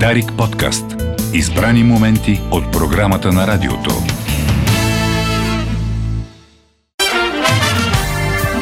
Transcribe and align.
Дарик 0.00 0.32
подкаст. 0.38 0.84
Избрани 1.32 1.82
моменти 1.82 2.40
от 2.50 2.72
програмата 2.72 3.32
на 3.32 3.46
радиото. 3.46 3.90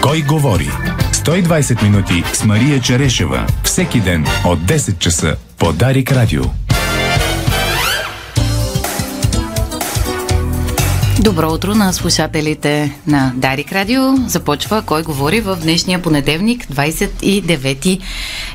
Кой 0.03 0.23
говори? 0.23 0.71
120 1.13 1.83
минути 1.83 2.25
с 2.33 2.45
Мария 2.45 2.81
Черешева. 2.81 3.47
Всеки 3.65 4.01
ден 4.01 4.27
от 4.45 4.59
10 4.59 4.99
часа 4.99 5.37
по 5.59 5.73
Дарик 5.73 6.13
Радио. 6.13 6.43
Добро 11.25 11.53
утро 11.53 11.75
на 11.75 11.93
слушателите 11.93 12.99
на 13.07 13.33
Дарик 13.37 13.73
Радио. 13.73 14.17
Започва 14.27 14.83
Кой 14.87 15.03
говори 15.03 15.41
в 15.41 15.57
днешния 15.57 16.03
понеделник, 16.03 16.67
29 16.67 18.01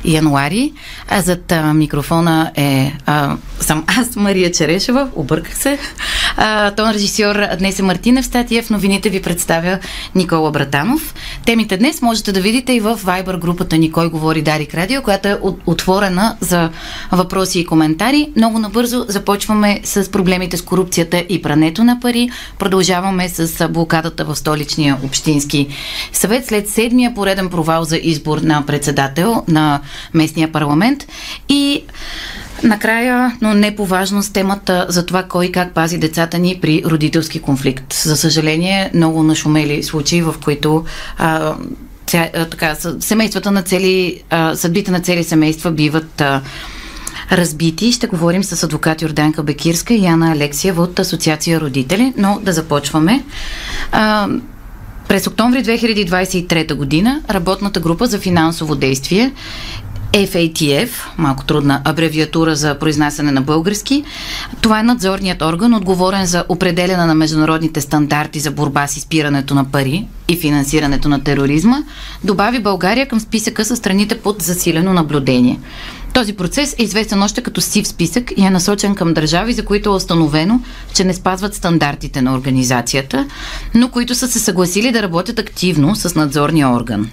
януари. 0.04 0.72
А 1.08 1.20
зад 1.20 1.52
а, 1.52 1.74
микрофона 1.74 2.52
е 2.56 2.92
а, 3.06 3.36
съм 3.60 3.84
аз, 3.86 4.16
Мария 4.16 4.52
Черешева. 4.52 5.08
Обърках 5.14 5.58
се. 5.58 5.78
А, 6.36 6.70
тон 6.70 6.90
режисьор 6.90 7.46
днес 7.58 7.78
е 7.78 7.82
Мартина 7.82 8.22
в 8.22 8.26
статия. 8.26 8.62
В 8.62 8.70
новините 8.70 9.10
ви 9.10 9.22
представя 9.22 9.78
Никола 10.14 10.50
Братанов. 10.50 11.14
Темите 11.48 11.76
днес 11.76 12.02
можете 12.02 12.32
да 12.32 12.40
видите 12.40 12.72
и 12.72 12.80
в 12.80 12.98
Viber 12.98 13.38
групата 13.38 13.78
ни 13.78 13.92
Кой 13.92 14.10
говори 14.10 14.42
Дарик 14.42 14.74
Радио, 14.74 15.02
която 15.02 15.28
е 15.28 15.38
отворена 15.66 16.36
за 16.40 16.70
въпроси 17.12 17.60
и 17.60 17.66
коментари. 17.66 18.32
Много 18.36 18.58
набързо 18.58 19.04
започваме 19.08 19.80
с 19.84 20.10
проблемите 20.10 20.56
с 20.56 20.62
корупцията 20.62 21.24
и 21.28 21.42
прането 21.42 21.84
на 21.84 22.00
пари 22.00 22.30
Продължаваме 22.58 23.28
с 23.28 23.68
блокадата 23.68 24.24
в 24.24 24.36
столичния 24.36 24.96
общински 25.04 25.68
съвет 26.12 26.46
след 26.46 26.68
седмия 26.68 27.14
пореден 27.14 27.48
провал 27.48 27.84
за 27.84 27.96
избор 27.96 28.38
на 28.38 28.66
председател 28.66 29.44
на 29.48 29.80
местния 30.14 30.52
парламент 30.52 31.06
и 31.48 31.84
Накрая, 32.62 33.36
но 33.40 33.54
не 33.54 33.76
по 33.76 33.86
важност, 33.86 34.32
темата 34.32 34.86
за 34.88 35.06
това 35.06 35.22
кой 35.22 35.48
как 35.48 35.74
пази 35.74 35.98
децата 35.98 36.38
ни 36.38 36.58
при 36.62 36.82
родителски 36.86 37.38
конфликт. 37.38 37.92
За 37.92 38.16
съжаление, 38.16 38.90
много 38.94 39.22
нашумели 39.22 39.82
случаи, 39.82 40.22
в 40.22 40.34
които 40.44 40.84
а, 41.18 41.54
ця, 42.06 42.30
а, 42.34 42.44
така, 42.44 42.74
семействата 43.00 43.50
на 43.50 43.62
цели, 43.62 44.22
а, 44.30 44.56
съдбите 44.56 44.90
на 44.90 45.00
цели 45.00 45.24
семейства 45.24 45.70
биват 45.70 46.20
а, 46.20 46.42
разбити. 47.32 47.92
Ще 47.92 48.06
говорим 48.06 48.44
с 48.44 48.62
адвокат 48.62 49.02
Йорданка 49.02 49.42
Бекирска 49.42 49.94
и 49.94 50.04
Яна 50.04 50.32
Алексия 50.32 50.74
от 50.74 50.98
Асоциация 50.98 51.60
Родители, 51.60 52.12
но 52.16 52.40
да 52.42 52.52
започваме. 52.52 53.24
А, 53.92 54.28
през 55.08 55.26
октомври 55.26 55.64
2023 55.64 56.74
година 56.74 57.22
работната 57.30 57.80
група 57.80 58.06
за 58.06 58.18
финансово 58.18 58.74
действие 58.74 59.32
FATF, 60.12 60.90
малко 61.18 61.44
трудна 61.44 61.82
абревиатура 61.84 62.56
за 62.56 62.78
произнасяне 62.78 63.32
на 63.32 63.42
български. 63.42 64.04
Това 64.60 64.80
е 64.80 64.82
надзорният 64.82 65.42
орган, 65.42 65.74
отговорен 65.74 66.26
за 66.26 66.44
определяне 66.48 67.06
на 67.06 67.14
международните 67.14 67.80
стандарти 67.80 68.40
за 68.40 68.50
борба 68.50 68.86
с 68.86 68.96
изпирането 68.96 69.54
на 69.54 69.64
пари 69.64 70.06
и 70.28 70.36
финансирането 70.36 71.08
на 71.08 71.24
тероризма, 71.24 71.82
добави 72.24 72.60
България 72.60 73.08
към 73.08 73.20
списъка 73.20 73.64
с 73.64 73.76
страните 73.76 74.18
под 74.18 74.42
засилено 74.42 74.92
наблюдение. 74.92 75.60
Този 76.14 76.32
процес 76.32 76.74
е 76.78 76.82
известен 76.82 77.22
още 77.22 77.42
като 77.42 77.60
сив 77.60 77.88
списък 77.88 78.32
и 78.36 78.42
е 78.42 78.50
насочен 78.50 78.94
към 78.94 79.14
държави, 79.14 79.52
за 79.52 79.64
които 79.64 79.88
е 79.88 79.92
установено, 79.92 80.60
че 80.94 81.04
не 81.04 81.14
спазват 81.14 81.54
стандартите 81.54 82.22
на 82.22 82.34
организацията, 82.34 83.26
но 83.74 83.88
които 83.88 84.14
са 84.14 84.28
се 84.28 84.38
съгласили 84.38 84.92
да 84.92 85.02
работят 85.02 85.38
активно 85.38 85.96
с 85.96 86.14
надзорния 86.14 86.68
орган. 86.68 87.10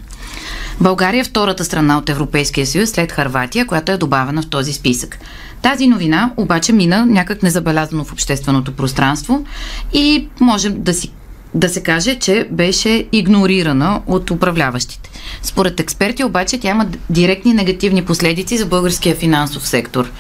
България 0.82 1.22
е 1.22 1.24
втората 1.24 1.66
страна 1.66 1.98
от 1.98 2.10
Европейския 2.10 2.68
съюз 2.68 2.90
след 2.90 3.12
Харватия, 3.12 3.68
която 3.68 3.92
е 3.92 3.98
добавена 3.98 4.42
в 4.42 4.50
този 4.50 4.74
списък. 4.74 5.18
Тази 5.62 5.88
новина 5.88 6.32
обаче 6.38 6.74
мина 6.74 7.06
някак 7.06 7.44
незабелязано 7.44 8.04
в 8.04 8.12
общественото 8.12 8.72
пространство 8.72 9.46
и 9.94 10.28
можем 10.40 10.82
да 10.82 10.94
си 10.94 11.12
да 11.56 11.70
се 11.70 11.84
каже, 11.84 12.16
че 12.16 12.48
беше 12.52 13.08
игнорирана 13.12 14.02
от 14.08 14.32
управляващите. 14.32 15.10
Според 15.42 15.80
експерти 15.80 16.24
обаче 16.24 16.60
тя 16.60 16.70
има 16.70 16.88
директни 17.10 17.54
негативни 17.54 18.06
последици 18.06 18.58
за 18.58 18.66
българския 18.66 19.16
финансов 19.16 19.68
сектор. 19.68 20.12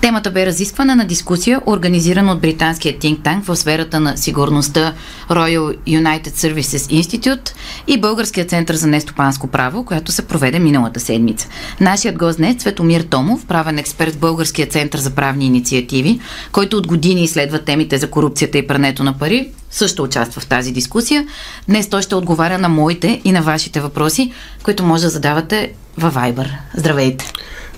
Темата 0.00 0.30
бе 0.30 0.46
разисквана 0.46 0.96
на 0.96 1.04
дискусия, 1.04 1.60
организирана 1.66 2.32
от 2.32 2.40
британския 2.40 2.98
think 2.98 3.18
tank 3.18 3.42
в 3.42 3.56
сферата 3.56 4.00
на 4.00 4.16
сигурността 4.16 4.94
Royal 5.30 5.76
United 5.76 6.28
Services 6.28 7.02
Institute 7.02 7.50
и 7.86 8.00
Българския 8.00 8.46
център 8.46 8.74
за 8.74 8.86
нестопанско 8.86 9.46
право, 9.46 9.84
която 9.84 10.12
се 10.12 10.26
проведе 10.26 10.58
миналата 10.58 11.00
седмица. 11.00 11.48
Нашият 11.80 12.18
гост 12.18 12.38
днес 12.38 12.56
Светомир 12.62 13.00
Томов, 13.00 13.46
правен 13.46 13.78
експерт 13.78 14.14
в 14.14 14.18
Българския 14.18 14.66
център 14.66 14.98
за 14.98 15.10
правни 15.10 15.46
инициативи, 15.46 16.20
който 16.52 16.76
от 16.76 16.86
години 16.86 17.24
изследва 17.24 17.58
темите 17.58 17.98
за 17.98 18.10
корупцията 18.10 18.58
и 18.58 18.66
прането 18.66 19.04
на 19.04 19.18
пари, 19.18 19.48
също 19.70 20.02
участва 20.02 20.40
в 20.40 20.46
тази 20.46 20.72
дискусия. 20.72 21.26
Днес 21.68 21.88
той 21.88 22.02
ще 22.02 22.14
отговаря 22.14 22.58
на 22.58 22.68
моите 22.68 23.20
и 23.24 23.32
на 23.32 23.42
вашите 23.42 23.80
въпроси, 23.80 24.32
които 24.62 24.84
може 24.84 25.02
да 25.02 25.10
задавате 25.10 25.72
във 25.96 26.14
Viber. 26.14 26.48
Здравейте! 26.74 27.32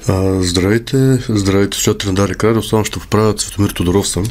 А, 0.09 0.43
здравейте, 0.43 1.19
здравейте, 1.28 1.77
слушатели 1.77 2.11
на 2.11 2.15
Дарик 2.15 2.44
Радио. 2.44 2.62
Само 2.62 2.84
ще 2.84 2.99
поправя 2.99 3.34
Цветомир 3.34 3.71
Тодоров 3.71 4.09
съм. 4.09 4.25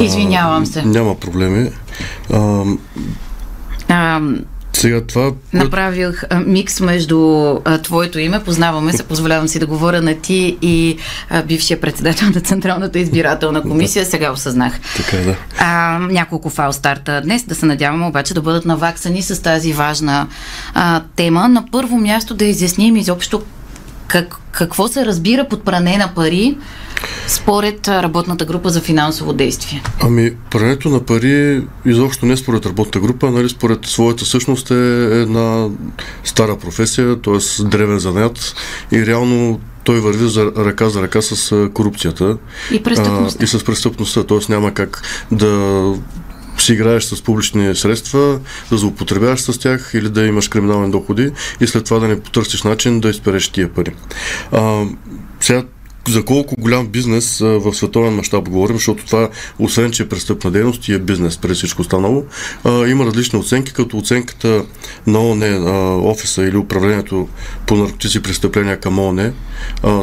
Извинявам 0.00 0.66
се. 0.66 0.82
Няма 0.82 1.14
проблеми. 1.20 1.70
А, 2.32 2.64
а, 3.88 4.20
сега 4.72 5.00
това... 5.00 5.32
Направих 5.52 6.24
а, 6.30 6.40
микс 6.40 6.80
между 6.80 7.18
а, 7.64 7.78
твоето 7.78 8.18
име, 8.18 8.44
познаваме 8.44 8.92
се, 8.92 9.02
позволявам 9.02 9.48
си 9.48 9.58
да 9.58 9.66
говоря 9.66 10.02
на 10.02 10.14
ти 10.14 10.58
и 10.62 10.96
а, 11.30 11.42
бившия 11.42 11.80
председател 11.80 12.28
на 12.34 12.40
Централната 12.40 12.98
избирателна 12.98 13.62
комисия, 13.62 14.04
сега 14.04 14.32
осъзнах. 14.32 14.80
Така 14.96 15.16
е, 15.16 15.24
да. 15.24 15.36
А, 15.58 15.98
няколко 15.98 16.50
фал 16.50 16.72
старта 16.72 17.20
днес, 17.24 17.42
да 17.42 17.54
се 17.54 17.66
надяваме 17.66 18.06
обаче 18.06 18.34
да 18.34 18.42
бъдат 18.42 18.64
наваксани 18.64 19.22
с 19.22 19.42
тази 19.42 19.72
важна 19.72 20.26
а, 20.74 21.02
тема. 21.16 21.48
На 21.48 21.64
първо 21.72 21.96
място 21.96 22.34
да 22.34 22.44
изясним 22.44 22.96
изобщо 22.96 23.42
как, 24.14 24.36
какво 24.52 24.88
се 24.88 25.06
разбира 25.06 25.48
под 25.48 25.64
пране 25.64 25.96
на 25.96 26.14
пари 26.14 26.56
според 27.26 27.88
работната 27.88 28.44
група 28.44 28.70
за 28.70 28.80
финансово 28.80 29.32
действие? 29.32 29.82
Ами, 30.02 30.32
прането 30.50 30.88
на 30.88 31.00
пари 31.00 31.62
изобщо 31.86 32.26
не 32.26 32.36
според 32.36 32.66
работната 32.66 33.00
група, 33.00 33.30
нали, 33.30 33.48
според 33.48 33.86
своята 33.86 34.24
същност 34.24 34.70
е 34.70 35.20
една 35.22 35.68
стара 36.24 36.58
професия, 36.58 37.20
т.е. 37.20 37.64
древен 37.64 37.98
занят 37.98 38.54
и 38.92 39.06
реално 39.06 39.60
той 39.84 40.00
върви 40.00 40.28
за 40.28 40.52
ръка 40.56 40.88
за 40.88 41.02
ръка 41.02 41.22
с 41.22 41.68
корупцията 41.74 42.36
и, 42.72 42.82
престъпността. 42.82 43.38
а, 43.40 43.44
и 43.44 43.46
с 43.46 43.64
престъпността. 43.64 44.24
Т.е. 44.24 44.38
няма 44.48 44.74
как 44.74 45.02
да 45.32 45.82
си 46.64 46.72
играеш 46.72 47.04
с 47.04 47.22
публични 47.22 47.74
средства, 47.74 48.40
да 48.70 48.78
злоупотребяваш 48.78 49.40
с 49.40 49.58
тях 49.58 49.90
или 49.94 50.08
да 50.08 50.26
имаш 50.26 50.48
криминални 50.48 50.90
доходи 50.90 51.30
и 51.60 51.66
след 51.66 51.84
това 51.84 51.98
да 51.98 52.08
не 52.08 52.20
потърсиш 52.20 52.62
начин 52.62 53.00
да 53.00 53.10
изпереш 53.10 53.48
тия 53.48 53.72
пари. 53.72 53.94
А, 54.52 54.84
сега 55.40 55.62
за 56.08 56.24
колко 56.24 56.54
голям 56.58 56.86
бизнес 56.86 57.38
в 57.40 57.74
световен 57.74 58.14
мащаб 58.14 58.48
говорим, 58.48 58.76
защото 58.76 59.06
това, 59.06 59.28
освен 59.58 59.90
че 59.90 60.02
е 60.02 60.08
престъпна 60.08 60.50
дейност 60.50 60.88
и 60.88 60.94
е 60.94 60.98
бизнес 60.98 61.38
през 61.38 61.56
всичко 61.56 61.82
останало, 61.82 62.24
има 62.64 63.06
различни 63.06 63.38
оценки, 63.38 63.72
като 63.72 63.98
оценката 63.98 64.64
на 65.06 65.18
ООН, 65.18 65.44
офиса 66.10 66.42
или 66.42 66.56
управлението 66.56 67.28
по 67.66 67.76
наркотици 67.76 68.22
престъпления 68.22 68.80
към 68.80 68.98
ООН, 68.98 69.32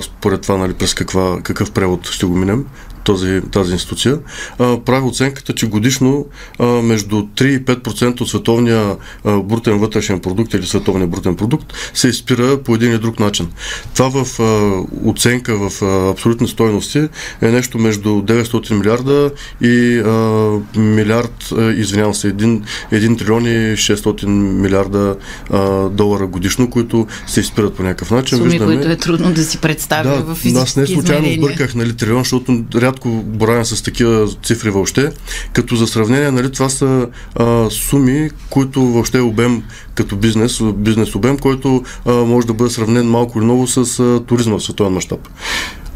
според 0.02 0.42
това 0.42 0.58
нали, 0.58 0.74
през 0.74 0.94
каква, 0.94 1.40
какъв 1.44 1.72
превод 1.72 2.10
ще 2.10 2.26
го 2.26 2.36
минем, 2.36 2.66
този, 3.04 3.42
тази 3.52 3.74
институция, 3.74 4.20
а, 4.60 4.80
прави 4.80 5.06
оценката, 5.06 5.54
че 5.54 5.68
годишно 5.68 6.26
а, 6.60 6.66
между 6.66 7.16
3 7.16 7.44
и 7.46 7.66
5% 7.66 8.22
от 8.22 8.30
световния 8.30 8.96
а, 9.26 9.40
брутен 9.40 9.78
вътрешен 9.78 10.20
продукт 10.20 10.54
или 10.54 10.66
световния 10.66 11.08
брутен 11.08 11.36
продукт 11.36 11.74
се 11.94 12.08
изпира 12.08 12.64
по 12.64 12.76
един 12.76 12.92
или 12.92 13.00
друг 13.00 13.20
начин. 13.20 13.48
Това 13.96 14.24
в 14.24 14.40
а, 14.40 14.82
оценка 15.10 15.70
в 15.70 15.82
а, 15.82 16.10
абсолютни 16.12 16.48
стойности 16.48 17.08
е 17.42 17.52
нещо 17.52 17.78
между 17.78 18.10
900 18.10 18.74
милиарда 18.74 19.32
и 19.62 19.98
а, 20.00 20.80
милиард, 20.80 21.52
а, 21.58 21.72
извинявам 21.72 22.14
се, 22.14 22.36
1, 22.36 22.62
1 22.92 23.18
трилион 23.18 23.46
и 23.46 23.78
600 23.78 24.26
милиарда 24.62 25.16
а, 25.50 25.90
долара 25.90 26.28
годишно, 26.28 26.70
които 26.70 27.08
се 27.28 27.40
изпират 27.40 27.74
по 27.74 27.84
някакъв 27.84 28.12
начин. 28.12 28.38
Суми, 28.38 28.50
Виждаме, 28.50 28.76
които 28.76 28.90
е 28.90 28.96
трудно 28.96 29.34
да 29.34 29.44
си 29.44 29.58
представя 29.58 30.10
да, 30.10 30.24
в 30.24 30.36
физически 30.36 30.62
Аз 30.62 30.76
не 30.76 30.88
случайно 30.88 31.34
сбърках 31.34 31.76
нали, 31.76 31.96
трилион, 31.96 32.20
защото 32.20 32.64
рядко 32.92 33.10
боравя 33.10 33.66
с 33.66 33.82
такива 33.82 34.28
цифри 34.44 34.70
въобще, 34.70 35.12
като 35.54 35.76
за 35.76 35.88
сравнение, 35.88 36.32
нали, 36.32 36.52
това 36.52 36.70
са 36.70 37.08
а, 37.36 37.70
суми, 37.70 38.30
които 38.50 38.82
въобще 38.82 39.18
е 39.18 39.22
обем 39.22 39.64
като 39.96 40.16
бизнес, 40.16 40.62
бизнес 40.76 41.16
обем, 41.16 41.38
който 41.38 41.84
а, 42.06 42.14
може 42.14 42.48
да 42.48 42.54
бъде 42.54 42.70
сравнен 42.70 43.10
малко 43.10 43.38
или 43.38 43.46
много 43.46 43.68
с 43.68 44.00
а, 44.00 44.24
туризма 44.26 44.58
в 44.58 44.64
световен 44.64 44.94
мащаб. 44.94 45.28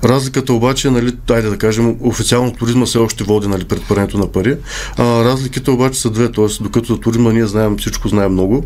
Разликата 0.05 0.53
обаче, 0.53 0.89
нали, 0.89 1.13
айде 1.29 1.49
да 1.49 1.57
кажем, 1.57 1.95
официално 2.01 2.53
туризма 2.53 2.85
все 2.85 2.97
още 2.97 3.23
води 3.23 3.47
нали, 3.47 3.63
пред 3.63 3.83
парането 3.87 4.17
на 4.17 4.31
пари. 4.31 4.57
А, 4.97 5.03
разликите 5.03 5.71
обаче 5.71 5.99
са 5.99 6.09
две, 6.09 6.31
т.е. 6.31 6.63
докато 6.63 6.93
за 6.93 6.99
туризма 6.99 7.31
ние 7.31 7.45
знаем 7.45 7.77
всичко, 7.77 8.07
знаем 8.07 8.31
много. 8.31 8.63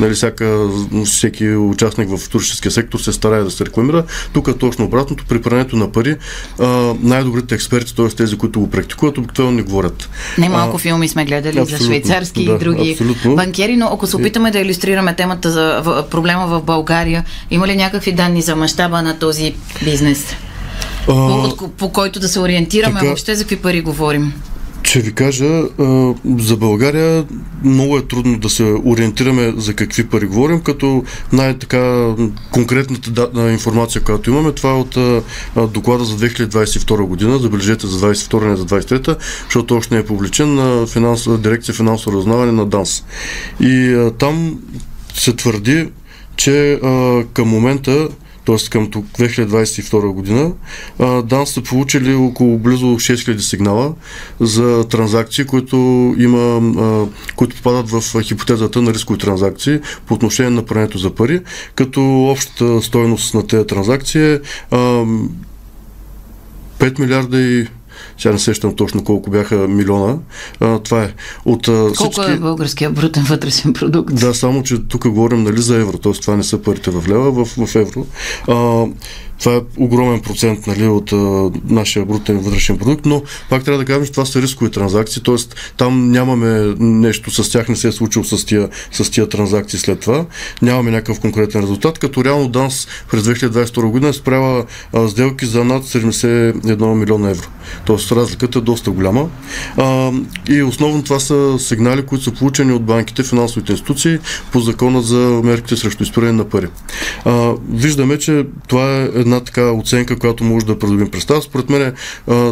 Нали, 0.00 0.14
всяка, 0.14 0.68
всеки 1.04 1.48
участник 1.50 2.08
в 2.16 2.30
туристическия 2.30 2.72
сектор 2.72 2.98
се 2.98 3.12
старае 3.12 3.42
да 3.42 3.50
се 3.50 3.64
рекламира. 3.64 4.04
Тук 4.32 4.48
е 4.48 4.52
точно 4.52 4.84
обратното. 4.84 5.24
При 5.28 5.42
прането 5.42 5.76
на 5.76 5.92
пари 5.92 6.16
а, 6.58 6.66
най-добрите 7.02 7.54
експерти, 7.54 7.96
т.е. 7.96 8.08
тези, 8.08 8.38
които 8.38 8.60
го 8.60 8.70
практикуват, 8.70 9.18
обикновено 9.18 9.56
не 9.56 9.62
говорят. 9.62 10.08
Не 10.38 10.48
малко 10.48 10.76
а, 10.76 10.78
филми 10.78 11.08
сме 11.08 11.24
гледали 11.24 11.64
за 11.64 11.78
швейцарски 11.78 12.44
да, 12.44 12.52
и 12.52 12.58
други 12.58 12.90
абсолютно. 12.90 13.36
банкери, 13.36 13.76
но 13.76 13.86
ако 13.86 14.06
се 14.06 14.16
опитаме 14.16 14.50
да 14.50 14.58
иллюстрираме 14.58 15.16
темата 15.16 15.50
за 15.50 15.82
проблема 16.10 16.46
в 16.46 16.62
България, 16.62 17.24
има 17.50 17.66
ли 17.66 17.76
някакви 17.76 18.12
данни 18.12 18.42
за 18.42 18.56
мащаба 18.56 19.02
на 19.02 19.18
този 19.18 19.54
бизнес? 19.84 20.36
По, 21.06 21.68
по 21.76 21.92
който 21.92 22.20
да 22.20 22.28
се 22.28 22.40
ориентираме 22.40 22.94
така, 22.94 23.06
въобще 23.06 23.34
за 23.34 23.44
какви 23.44 23.56
пари 23.56 23.80
говорим? 23.80 24.32
Ще 24.82 25.00
ви 25.00 25.12
кажа, 25.12 25.62
за 26.38 26.56
България 26.56 27.24
много 27.64 27.98
е 27.98 28.06
трудно 28.06 28.38
да 28.38 28.50
се 28.50 28.62
ориентираме 28.84 29.54
за 29.56 29.74
какви 29.74 30.06
пари 30.06 30.26
говорим, 30.26 30.60
като 30.60 31.04
най-така 31.32 32.14
конкретната 32.50 33.52
информация, 33.52 34.02
която 34.02 34.30
имаме, 34.30 34.52
това 34.52 34.70
е 34.70 34.74
от 34.74 34.98
доклада 35.72 36.04
за 36.04 36.16
2022 36.16 37.02
година, 37.02 37.38
забележете 37.38 37.86
за 37.86 38.14
22 38.14 38.44
не 38.44 38.56
за 38.56 38.66
23 38.66 39.16
защото 39.44 39.76
още 39.76 39.94
не 39.94 40.00
е 40.00 40.04
публичен 40.04 40.54
на 40.54 40.86
финанс, 40.86 41.38
дирекция 41.38 41.74
финансово 41.74 42.16
разузнаване 42.16 42.52
на 42.52 42.66
ДАНС. 42.66 43.04
И 43.60 44.06
там 44.18 44.58
се 45.14 45.36
твърди, 45.36 45.88
че 46.36 46.80
към 47.34 47.48
момента 47.48 48.08
т.е. 48.48 48.70
към 48.70 48.90
2022 48.90 50.12
година, 50.12 50.52
ДАН 51.24 51.46
са 51.46 51.62
получили 51.62 52.14
около 52.14 52.58
близо 52.58 52.86
6000 52.86 53.38
сигнала 53.38 53.94
за 54.40 54.88
транзакции, 54.88 55.44
които, 55.44 55.76
има, 56.18 56.60
които 57.36 57.56
попадат 57.56 57.90
в 57.90 58.22
хипотезата 58.22 58.82
на 58.82 58.94
рискови 58.94 59.18
транзакции 59.18 59.80
по 60.06 60.14
отношение 60.14 60.50
на 60.50 60.62
прането 60.62 60.98
за 60.98 61.14
пари, 61.14 61.40
като 61.74 62.24
общата 62.24 62.82
стоеност 62.82 63.34
на 63.34 63.46
тези 63.46 63.66
транзакции 63.66 64.22
е 64.22 64.40
5 66.78 66.98
милиарда 66.98 67.40
и 67.40 67.66
сега 68.18 68.32
не 68.32 68.38
сещам 68.38 68.76
точно 68.76 69.04
колко 69.04 69.30
бяха 69.30 69.56
милиона. 69.56 70.18
А, 70.60 70.78
това 70.78 71.02
е. 71.02 71.12
От, 71.44 71.66
колко 71.66 71.94
всички... 71.94 72.32
е 72.32 72.36
българския 72.36 72.90
брутен 72.90 73.24
вътрешен 73.24 73.72
продукт? 73.72 74.14
Да, 74.14 74.34
само, 74.34 74.62
че 74.62 74.78
тук 74.78 75.08
говорим 75.08 75.42
нали, 75.42 75.60
за 75.60 75.76
евро, 75.76 75.98
т.е. 75.98 76.12
това 76.12 76.36
не 76.36 76.44
са 76.44 76.62
парите 76.62 76.90
в 76.90 77.08
лева, 77.08 77.44
в, 77.44 77.66
в 77.66 77.74
евро. 77.76 78.06
А, 78.48 78.86
това 79.38 79.54
е 79.54 79.60
огромен 79.76 80.20
процент 80.20 80.66
нали, 80.66 80.86
от 80.86 81.12
а, 81.12 81.50
нашия 81.64 82.04
брутен 82.06 82.38
вътрешен 82.38 82.78
продукт, 82.78 83.06
но 83.06 83.22
пак 83.50 83.64
трябва 83.64 83.78
да 83.78 83.84
кажем, 83.84 84.04
че 84.04 84.10
това 84.10 84.24
са 84.24 84.42
рискови 84.42 84.70
транзакции, 84.70 85.22
т.е. 85.22 85.34
там 85.76 86.10
нямаме 86.10 86.74
нещо 86.78 87.30
с 87.30 87.50
тях, 87.50 87.68
не 87.68 87.76
се 87.76 87.88
е 87.88 87.92
случило 87.92 88.24
с 88.24 88.44
тия, 88.44 88.68
с 88.92 89.10
тия 89.10 89.28
транзакции 89.28 89.78
след 89.78 90.00
това, 90.00 90.26
нямаме 90.62 90.90
някакъв 90.90 91.20
конкретен 91.20 91.62
резултат, 91.62 91.98
като 91.98 92.24
реално 92.24 92.48
ДАНС 92.48 92.88
през 93.10 93.22
2022 93.22 93.90
година 93.90 94.08
е 94.08 94.12
спрява 94.12 94.64
а, 94.92 95.08
сделки 95.08 95.46
за 95.46 95.64
над 95.64 95.84
71 95.84 96.94
милиона 96.94 97.30
евро. 97.30 97.48
Тоест 97.84 98.07
разликата 98.16 98.58
е 98.58 98.62
доста 98.62 98.90
голяма. 98.90 99.28
А, 99.76 100.12
и 100.48 100.62
основно 100.62 101.04
това 101.04 101.20
са 101.20 101.58
сигнали, 101.58 102.06
които 102.06 102.24
са 102.24 102.32
получени 102.32 102.72
от 102.72 102.84
банките, 102.84 103.22
финансовите 103.22 103.72
институции 103.72 104.18
по 104.52 104.60
закона 104.60 105.02
за 105.02 105.40
мерките 105.44 105.76
срещу 105.76 106.02
изпиране 106.02 106.32
на 106.32 106.44
пари. 106.44 106.66
А, 107.24 107.52
виждаме, 107.70 108.18
че 108.18 108.46
това 108.68 108.96
е 108.96 109.02
една 109.02 109.40
така 109.40 109.72
оценка, 109.72 110.18
която 110.18 110.44
може 110.44 110.66
да 110.66 110.78
придобим 110.78 111.10
представа. 111.10 111.42
Според 111.42 111.70
мен 111.70 111.92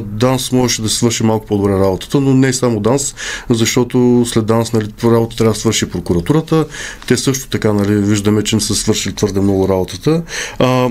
Данс 0.00 0.53
можеше 0.53 0.82
да 0.82 0.88
свърши 0.88 1.23
малко 1.23 1.47
по-добре 1.47 1.73
работата, 1.73 2.20
но 2.20 2.35
не 2.35 2.53
само 2.53 2.81
Данс, 2.81 3.14
защото 3.50 4.25
след 4.26 4.47
Данс 4.47 4.73
нали, 4.73 4.87
работа 5.05 5.37
трябва 5.37 5.53
да 5.53 5.61
свърши 5.61 5.91
прокуратурата. 5.91 6.67
Те 7.06 7.17
също 7.17 7.49
така 7.49 7.73
нали, 7.73 7.94
виждаме, 7.94 8.43
че 8.43 8.56
не 8.56 8.61
са 8.62 8.75
свършили 8.75 9.14
твърде 9.14 9.41
много 9.41 9.69
работата. 9.69 10.23
А, 10.58 10.88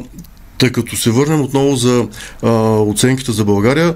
тъй 0.57 0.71
като 0.71 0.95
се 0.95 1.11
върнем 1.11 1.41
отново 1.41 1.75
за 1.75 2.07
а, 2.43 2.51
оценките 2.79 3.31
за 3.31 3.45
България, 3.45 3.95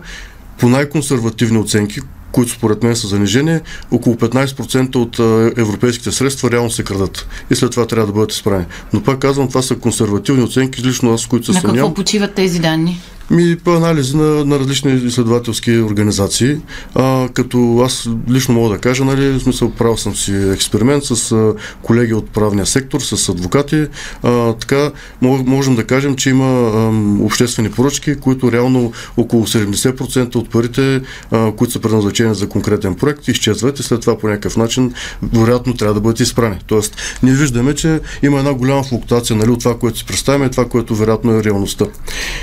по 0.59 0.69
най-консервативни 0.69 1.57
оценки, 1.57 1.99
които 2.31 2.51
според 2.51 2.83
мен 2.83 2.95
са 2.95 3.07
занижени, 3.07 3.59
около 3.91 4.15
15% 4.15 4.95
от 4.95 5.19
европейските 5.57 6.11
средства 6.11 6.51
реално 6.51 6.69
се 6.69 6.83
крадат. 6.83 7.27
И 7.51 7.55
след 7.55 7.71
това 7.71 7.85
трябва 7.85 8.05
да 8.05 8.13
бъдат 8.13 8.31
изправени. 8.31 8.65
Но 8.93 9.03
пак 9.03 9.19
казвам, 9.19 9.47
това 9.47 9.61
са 9.61 9.75
консервативни 9.75 10.43
оценки, 10.43 10.83
лично 10.83 11.13
аз, 11.13 11.25
които 11.25 11.45
се 11.45 11.53
съмнявам. 11.53 11.75
На 11.75 11.81
какво 11.81 11.93
почиват 11.93 12.33
тези 12.33 12.59
данни? 12.59 13.01
Ми 13.31 13.57
по 13.63 13.71
анализи 13.71 14.17
на, 14.17 14.45
на 14.45 14.59
различни 14.59 14.93
изследователски 14.93 15.77
организации, 15.77 16.57
а, 16.95 17.29
като 17.33 17.81
аз 17.85 18.09
лично 18.29 18.53
мога 18.53 18.69
да 18.69 18.77
кажа, 18.77 19.05
нали, 19.05 19.29
в 19.29 19.39
смисъл 19.39 19.71
правил 19.71 19.97
съм 19.97 20.15
си 20.15 20.33
експеримент 20.53 21.03
с 21.03 21.31
а, 21.31 21.53
колеги 21.81 22.13
от 22.13 22.29
правния 22.29 22.65
сектор, 22.65 22.99
с 22.99 23.29
адвокати, 23.29 23.87
а, 24.23 24.53
така 24.53 24.91
можем 25.21 25.75
да 25.75 25.83
кажем, 25.83 26.15
че 26.15 26.29
има 26.29 26.45
а, 26.45 26.91
обществени 27.23 27.71
поръчки, 27.71 28.15
които 28.15 28.51
реално 28.51 28.91
около 29.17 29.47
70% 29.47 30.35
от 30.35 30.49
парите, 30.49 31.01
а, 31.31 31.51
които 31.51 31.73
са 31.73 31.79
предназначени 31.79 32.35
за 32.35 32.49
конкретен 32.49 32.95
проект, 32.95 33.27
изчезват 33.27 33.79
и 33.79 33.83
след 33.83 34.01
това 34.01 34.17
по 34.17 34.27
някакъв 34.27 34.57
начин 34.57 34.93
вероятно 35.33 35.73
трябва 35.73 35.93
да 35.93 36.01
бъдат 36.01 36.19
изпрани. 36.19 36.57
Тоест, 36.67 36.95
ние 37.23 37.33
виждаме, 37.33 37.75
че 37.75 37.99
има 38.23 38.39
една 38.39 38.53
голяма 38.53 38.83
флуктуация 38.83 39.35
нали, 39.35 39.49
от 39.49 39.59
това, 39.59 39.77
което 39.77 39.97
си 39.97 40.05
представяме 40.05 40.45
и 40.45 40.49
това, 40.51 40.65
което 40.65 40.95
вероятно 40.95 41.31
е 41.31 41.43
реалността. 41.43 41.85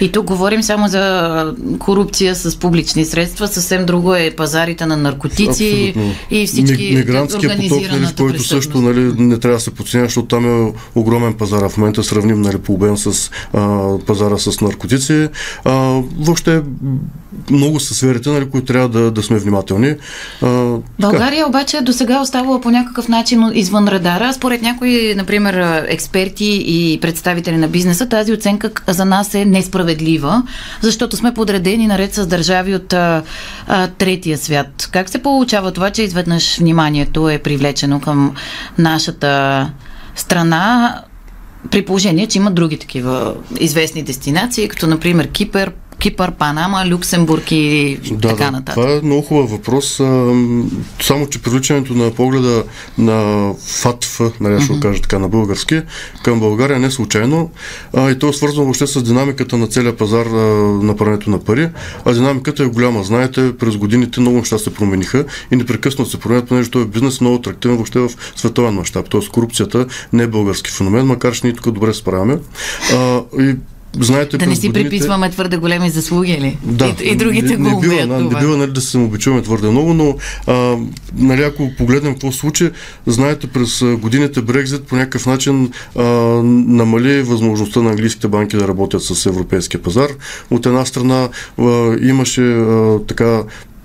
И 0.01 0.13
тук 0.13 0.27
говорим 0.27 0.63
само 0.63 0.76
само 0.77 0.89
за 0.89 1.55
корупция 1.79 2.35
с 2.35 2.57
публични 2.57 3.05
средства, 3.05 3.49
съвсем 3.49 3.87
друго 3.87 4.15
е 4.15 4.35
пазарите 4.37 4.87
на 4.87 4.97
наркотици 4.97 5.49
Абсолютно. 5.89 6.15
и 6.31 6.47
всички 6.47 6.95
Мигрантския 6.97 7.57
поток, 7.57 7.83
нали, 7.91 8.07
който 8.17 8.43
също 8.43 8.81
нали, 8.81 9.13
не 9.19 9.39
трябва 9.39 9.57
да 9.57 9.61
се 9.61 9.71
подценява, 9.71 10.09
защото 10.09 10.29
там 10.29 10.67
е 10.69 10.73
огромен 10.95 11.35
пазар 11.35 11.69
в 11.69 11.77
момента, 11.77 12.05
сравним 12.05 12.41
нали, 12.41 12.59
по 12.59 12.73
обем 12.73 12.97
с 12.97 13.31
а, 13.53 13.93
пазара 14.07 14.39
с 14.39 14.61
наркотици. 14.61 15.29
А, 15.65 15.73
въобще 16.19 16.63
много 17.51 17.81
са 17.81 17.95
сферите, 17.95 18.29
нали, 18.31 18.51
които 18.51 18.67
трябва 18.67 18.89
да, 18.89 19.11
да 19.11 19.23
сме 19.23 19.39
внимателни. 19.39 19.95
А, 20.43 20.47
България 20.99 21.45
така. 21.45 21.49
обаче 21.49 21.81
до 21.81 21.93
сега 21.93 22.21
оставала 22.21 22.61
по 22.61 22.71
някакъв 22.71 23.09
начин 23.09 23.51
извън 23.55 23.89
радара. 23.89 24.33
Според 24.33 24.63
някои, 24.63 25.15
например, 25.15 25.85
експерти 25.89 26.65
и 26.67 26.99
представители 27.01 27.57
на 27.57 27.69
бизнеса, 27.69 28.09
тази 28.09 28.33
оценка 28.33 28.71
за 28.89 29.05
нас 29.05 29.35
е 29.35 29.45
несправедлива, 29.45 30.43
защото 30.81 31.17
сме 31.17 31.35
подредени 31.35 31.87
наред 31.87 32.15
с 32.15 32.27
държави 32.27 32.75
от 32.75 32.93
а, 32.93 33.23
а, 33.67 33.89
третия 33.89 34.39
свят. 34.39 34.89
Как 34.93 35.09
се 35.09 35.23
получава 35.23 35.73
това, 35.73 35.91
че 35.91 36.03
изведнъж 36.03 36.59
вниманието 36.59 37.31
е 37.31 37.39
привлечено 37.39 38.01
към 38.01 38.35
нашата 38.79 39.71
страна, 40.15 40.95
при 41.71 41.85
положение, 41.85 42.27
че 42.27 42.39
има 42.39 42.51
други 42.51 42.79
такива 42.79 43.35
известни 43.61 44.03
дестинации, 44.03 44.69
като 44.69 44.87
например 44.87 45.29
Кипър, 45.29 45.73
Кипър, 45.99 46.31
Панама, 46.31 46.87
Люксембург 46.87 47.53
и 47.53 47.99
да, 48.13 48.29
така 48.29 48.51
нататък? 48.51 48.75
Това 48.75 48.93
е 48.93 49.01
много 49.03 49.23
хубав 49.23 49.51
въпрос. 49.51 49.97
Само, 51.01 51.27
че 51.31 51.43
привличането 51.43 51.95
на 51.95 52.11
погледа 52.11 52.65
на 52.99 53.53
ФАТФ, 53.67 54.21
нали, 54.41 54.63
ще 54.63 54.73
mm-hmm. 54.73 54.83
кажа 54.83 55.03
така 55.03 55.19
на 55.19 55.29
български, 55.29 55.83
към 56.23 56.41
България 56.41 56.79
не 56.79 56.87
е 56.87 56.91
случайно. 56.91 57.51
А, 57.95 58.11
и 58.11 58.19
то 58.19 58.29
е 58.29 58.33
свързано 58.33 58.65
въобще 58.65 58.87
с 58.87 59.03
динамиката 59.03 59.57
на 59.57 59.67
целия 59.67 59.97
пазар 59.97 60.27
на 60.83 60.97
прането 60.97 61.31
на 61.31 61.39
пари. 61.39 61.69
А 62.05 62.13
динамиката 62.13 62.63
е 62.63 62.67
голяма. 62.67 63.03
Знаете, 63.03 63.57
през 63.59 63.77
годините 63.77 64.21
много 64.21 64.37
неща 64.37 64.59
се 64.59 64.75
промениха 64.75 65.25
и 65.51 65.57
непрекъснато 65.57 66.11
се 66.11 66.21
променят, 66.21 66.49
понеже 66.49 66.71
този 66.71 66.87
бизнес 66.87 67.21
е 67.21 67.25
много 67.25 67.37
атрактивен 67.37 67.77
въобще 67.77 67.99
в 67.99 68.11
световен 68.37 68.75
мащаб. 68.75 69.09
Тоест 69.09 69.31
корупцията 69.31 69.87
не 70.13 70.23
е 70.23 70.27
български 70.27 70.71
феномен, 70.71 71.07
макар 71.07 71.33
че 71.33 71.41
ние 71.45 71.53
тук 71.53 71.71
добре 71.71 71.95
справяме. 71.95 72.39
А, 72.95 73.23
и 73.41 73.57
знаете, 74.01 74.39
да 74.39 74.47
не 74.47 74.57
си 74.57 74.69
годините... 74.69 74.91
приписваме 74.91 75.31
твърде 75.31 75.57
големи 75.57 75.91
заслуги 75.91 76.33
ли? 76.33 76.59
Да, 76.63 76.95
и, 77.05 77.09
и 77.09 77.17
другите 77.17 77.57
не, 77.57 77.71
го 77.71 77.81
не 77.81 77.89
бива, 77.89 78.07
не 78.07 78.39
бива 78.39 78.57
нали, 78.57 78.73
да 78.73 78.81
се 78.81 78.99
обичуваме 78.99 79.43
твърде 79.43 79.71
много, 79.71 79.95
но 79.95 80.17
а, 80.47 80.77
нали, 81.17 81.43
ако 81.43 81.71
погледнем 81.79 82.13
какво 82.13 82.33
случи, 82.33 82.71
знаете, 83.07 83.47
през 83.47 83.83
годините 83.83 84.43
Брекзит 84.43 84.85
по 84.85 84.97
някакъв 84.97 85.27
начин 85.27 85.71
а, 85.97 86.03
намали 86.03 87.23
възможността 87.23 87.83
на 87.83 87.91
английските 87.91 88.29
банки 88.29 88.57
да 88.57 88.69
работят 88.69 89.03
с 89.03 89.27
европейския 89.27 89.83
пазар. 89.83 90.09
От 90.51 90.67
една 90.67 90.85
страна 90.85 91.29
а, 91.59 91.97
имаше 92.03 92.43
а, 92.43 92.99
така 93.07 93.43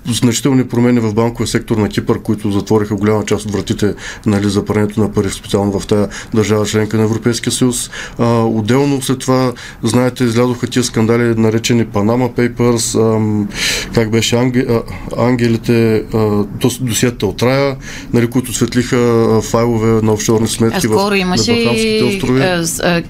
значителни 0.08 0.68
промени 0.68 1.00
в 1.00 1.14
банковия 1.14 1.46
сектор 1.48 1.76
на 1.76 1.88
Кипър, 1.88 2.22
които 2.22 2.50
затвориха 2.50 2.94
голяма 2.94 3.24
част 3.24 3.46
от 3.46 3.52
вратите 3.52 3.94
нали, 4.26 4.48
за 4.48 4.64
парането 4.64 5.00
на 5.00 5.12
пари, 5.12 5.30
специално 5.30 5.80
в 5.80 5.86
тази 5.86 6.06
държава 6.34 6.66
членка 6.66 6.96
на 6.96 7.02
Европейския 7.02 7.52
съюз. 7.52 7.90
А, 8.18 8.42
отделно 8.42 9.02
след 9.02 9.18
това, 9.18 9.52
знаете, 9.82 10.24
излязоха 10.24 10.66
тия 10.66 10.84
скандали, 10.84 11.22
наречени 11.22 11.86
Panama 11.86 12.32
Papers, 12.32 13.16
ам, 13.16 13.48
как 13.94 14.10
беше 14.10 14.36
Анге, 14.36 14.66
а, 14.68 14.82
ангелите, 15.18 16.04
а, 16.14 16.44
досиета 16.80 17.26
от 17.26 17.42
Рая, 17.42 17.76
нали, 18.12 18.26
които 18.26 18.52
светлиха 18.52 19.40
файлове 19.42 20.02
на 20.02 20.12
офшорни 20.12 20.48
сметки 20.48 20.76
а 20.76 20.80
скоро 20.80 21.14
в, 21.14 21.18
имаше 21.18 21.52
и 21.52 22.02
острови. 22.02 22.42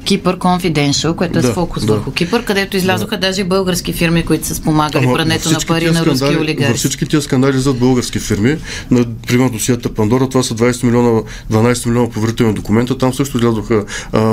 Кипър 0.04 0.38
Confidential, 0.38 1.14
което 1.14 1.38
е 1.38 1.42
да, 1.42 1.48
с 1.48 1.52
фокус 1.52 1.84
да. 1.84 1.92
върху 1.92 2.10
Кипър, 2.10 2.44
където 2.44 2.76
излязоха 2.76 3.16
да. 3.16 3.26
даже 3.26 3.44
български 3.44 3.92
фирми, 3.92 4.24
които 4.24 4.46
са 4.46 4.54
спомагали 4.54 5.06
прането 5.14 5.50
на 5.50 5.58
пари 5.68 5.90
на 5.90 6.06
руски 6.06 6.36
олигарси. 6.36 6.81
Всички 6.82 7.06
тия 7.06 7.22
скандали 7.22 7.58
зад 7.58 7.78
български 7.78 8.18
фирми, 8.18 8.56
на, 8.90 9.04
примерно 9.26 9.50
досията 9.50 9.94
Пандора, 9.94 10.28
това 10.28 10.42
са 10.42 10.54
20 10.54 10.84
милиона, 10.84 11.22
12 11.52 11.86
милиона 11.86 12.10
поверителни 12.10 12.54
документа, 12.54 12.98
там 12.98 13.14
също 13.14 13.36
излязоха 13.36 13.84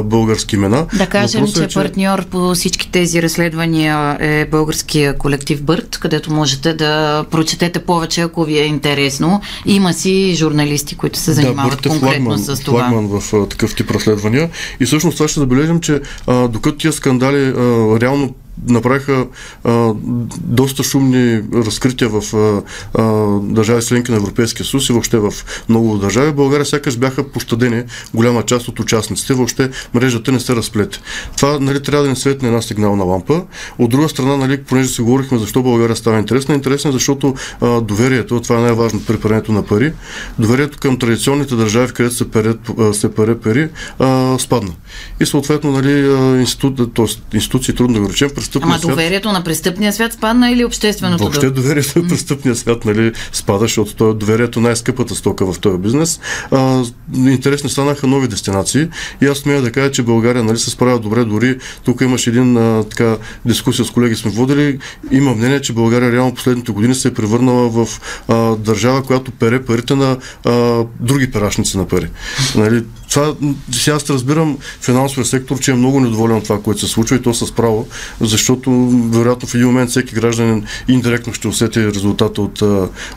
български 0.03 0.55
имена. 0.55 0.85
Да 0.97 1.07
кажем, 1.07 1.47
че, 1.47 1.63
е, 1.63 1.67
че 1.67 1.73
партньор 1.79 2.25
по 2.25 2.53
всички 2.53 2.91
тези 2.91 3.21
разследвания 3.21 4.17
е 4.19 4.45
българския 4.45 5.17
колектив 5.17 5.63
Бърт, 5.63 5.97
където 5.97 6.33
можете 6.33 6.73
да 6.73 7.25
прочетете 7.31 7.79
повече, 7.79 8.21
ако 8.21 8.43
ви 8.43 8.59
е 8.59 8.63
интересно. 8.63 9.41
Има 9.65 9.93
си 9.93 10.33
журналисти, 10.35 10.95
които 10.95 11.19
се 11.19 11.33
занимават 11.33 11.81
да, 11.81 11.89
е 11.89 11.91
конкретно 11.91 12.27
флагман, 12.27 12.39
с 12.39 12.59
това. 12.59 12.79
Флагман 12.79 13.19
в 13.19 13.33
а, 13.33 13.45
такъв 13.45 13.75
тип 13.75 13.91
разследвания. 13.91 14.49
И 14.79 14.85
всъщност 14.85 15.17
това 15.17 15.27
ще 15.27 15.39
забележим, 15.39 15.79
че 15.79 16.01
а, 16.27 16.47
докато 16.47 16.77
тия 16.77 16.93
скандали 16.93 17.53
а, 17.57 17.99
реално 17.99 18.35
направиха 18.67 19.27
а, 19.63 19.93
доста 20.41 20.83
шумни 20.83 21.43
разкрития 21.53 22.09
в 22.09 22.35
а, 22.35 22.61
а, 23.01 23.03
държави 23.39 23.81
членки 23.81 24.11
на 24.11 24.17
Европейския 24.17 24.65
съюз 24.65 24.89
и 24.89 24.93
въобще 24.93 25.17
в 25.17 25.33
много 25.69 25.97
държави. 25.97 26.31
България 26.31 26.65
сякаш 26.65 26.97
бяха 26.97 27.31
пощадени 27.31 27.83
голяма 28.13 28.43
част 28.43 28.67
от 28.67 28.79
участниците. 28.79 29.33
Въобще 29.33 29.69
мрежата 29.93 30.31
не 30.31 30.39
се 30.39 30.55
разплете. 30.55 30.99
Това 31.37 31.59
нали, 31.59 31.83
трябва 31.83 32.03
да 32.03 32.09
не 32.09 32.15
светне 32.15 32.47
една 32.47 32.61
сигнална 32.61 33.03
лампа. 33.03 33.43
От 33.77 33.89
друга 33.89 34.09
страна, 34.09 34.37
нали, 34.37 34.63
понеже 34.63 34.89
си 34.89 35.01
говорихме 35.01 35.37
защо 35.37 35.63
България 35.63 35.95
става 35.95 36.19
интересна, 36.19 36.55
интересна, 36.55 36.91
защото 36.91 37.35
а, 37.61 37.81
доверието, 37.81 38.41
това 38.41 38.57
е 38.57 38.61
най-важно 38.61 39.01
при 39.07 39.19
прането 39.19 39.51
на 39.51 39.63
пари, 39.63 39.93
доверието 40.39 40.77
към 40.77 40.99
традиционните 40.99 41.55
държави, 41.55 41.93
където 41.93 42.15
се, 42.15 42.31
пере, 42.31 42.53
се 42.93 43.11
пере 43.11 43.39
пари, 43.39 43.69
а, 43.99 44.39
спадна. 44.39 44.73
И 45.19 45.25
съответно, 45.25 45.71
нали, 45.71 45.99
институт, 46.39 46.99
институции, 47.33 47.75
трудно 47.75 47.93
да 47.93 48.01
го 48.01 48.09
речем, 48.09 48.29
престъпния 48.49 48.73
Ама 48.73 48.79
свят. 48.79 48.91
доверието 48.91 49.31
на 49.31 49.43
престъпния 49.43 49.93
свят 49.93 50.13
спадна 50.13 50.51
или 50.51 50.65
общественото? 50.65 51.23
Въобще 51.23 51.49
доверието 51.49 51.99
на 51.99 52.07
престъпния 52.07 52.55
свят 52.55 52.85
нали, 52.85 53.11
спада, 53.31 53.59
защото 53.59 54.09
е 54.09 54.13
доверието 54.13 54.61
най-скъпата 54.61 55.15
стока 55.15 55.53
в 55.53 55.59
този 55.59 55.77
бизнес. 55.77 56.19
А, 56.51 56.83
интересни 57.15 57.69
станаха 57.69 58.07
нови 58.07 58.27
дестинации 58.27 58.87
и 59.21 59.25
аз 59.25 59.37
смея 59.37 59.61
да 59.61 59.71
кажа, 59.71 59.91
че 59.91 60.03
България 60.03 60.43
нали, 60.43 60.57
се 60.57 60.69
справя 60.69 60.99
добре. 60.99 61.25
Дори 61.25 61.57
тук 61.83 62.01
имаше 62.01 62.29
един 62.29 62.57
а, 62.57 62.83
така 62.83 63.17
дискусия 63.45 63.85
с 63.85 63.91
колеги 63.91 64.15
сме 64.15 64.31
водили. 64.31 64.79
Има 65.11 65.35
мнение, 65.35 65.61
че 65.61 65.73
България 65.73 66.11
реално 66.11 66.35
последните 66.35 66.71
години 66.71 66.95
се 66.95 67.07
е 67.07 67.13
превърнала 67.13 67.69
в 67.69 68.01
а, 68.27 68.55
държава, 68.55 69.03
която 69.03 69.31
пере 69.31 69.63
парите 69.65 69.95
на 69.95 70.17
а, 70.45 70.83
други 70.99 71.31
перашници 71.31 71.77
на 71.77 71.87
пари. 71.87 72.07
Нали, 72.55 72.83
това, 73.09 73.35
сега 73.71 73.95
аз 73.95 74.09
разбирам 74.09 74.57
финансовия 74.81 75.25
сектор, 75.25 75.59
че 75.59 75.71
е 75.71 75.75
много 75.75 75.99
недоволен 75.99 76.37
от 76.37 76.43
това, 76.43 76.61
което 76.61 76.79
се 76.79 76.87
случва 76.87 77.15
и 77.15 77.21
то 77.21 77.33
с 77.33 77.55
право, 77.55 77.87
защото 78.21 78.89
вероятно 79.11 79.47
в 79.47 79.55
един 79.55 79.67
момент 79.67 79.89
всеки 79.89 80.15
гражданин 80.15 80.65
индиректно 80.87 81.33
ще 81.33 81.47
усети 81.47 81.87
резултата 81.87 82.41
от, 82.41 82.61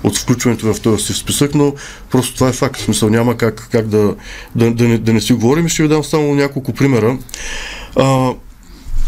от 0.02 0.18
включването 0.18 0.74
в 0.74 0.80
този 0.80 1.14
списък, 1.14 1.54
но 1.54 1.74
просто 2.10 2.34
това 2.34 2.48
е 2.48 2.52
факт. 2.52 2.80
В 2.80 2.84
смисъл 2.84 3.10
няма 3.10 3.36
как, 3.36 3.68
как 3.72 3.88
да, 3.88 4.14
да, 4.56 4.70
да, 4.70 4.88
не, 4.88 4.98
да 4.98 5.12
не 5.12 5.20
си 5.20 5.32
говорим. 5.32 5.68
Ще 5.68 5.82
ви 5.82 5.88
дам 5.88 6.04
само 6.04 6.34
няколко 6.34 6.72
примера. 6.72 7.18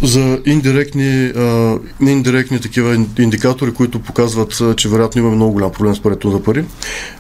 За 0.03 0.39
индиректни, 0.47 1.27
а, 1.27 1.79
индиректни 2.01 2.61
такива 2.61 3.07
индикатори, 3.19 3.75
които 3.75 3.99
показват, 3.99 4.63
че 4.77 4.89
вероятно 4.89 5.21
имаме 5.21 5.37
много 5.37 5.53
голям 5.53 5.73
проблем 5.73 5.95
с 5.95 6.01
парето 6.01 6.31
за 6.31 6.43
пари. 6.43 6.65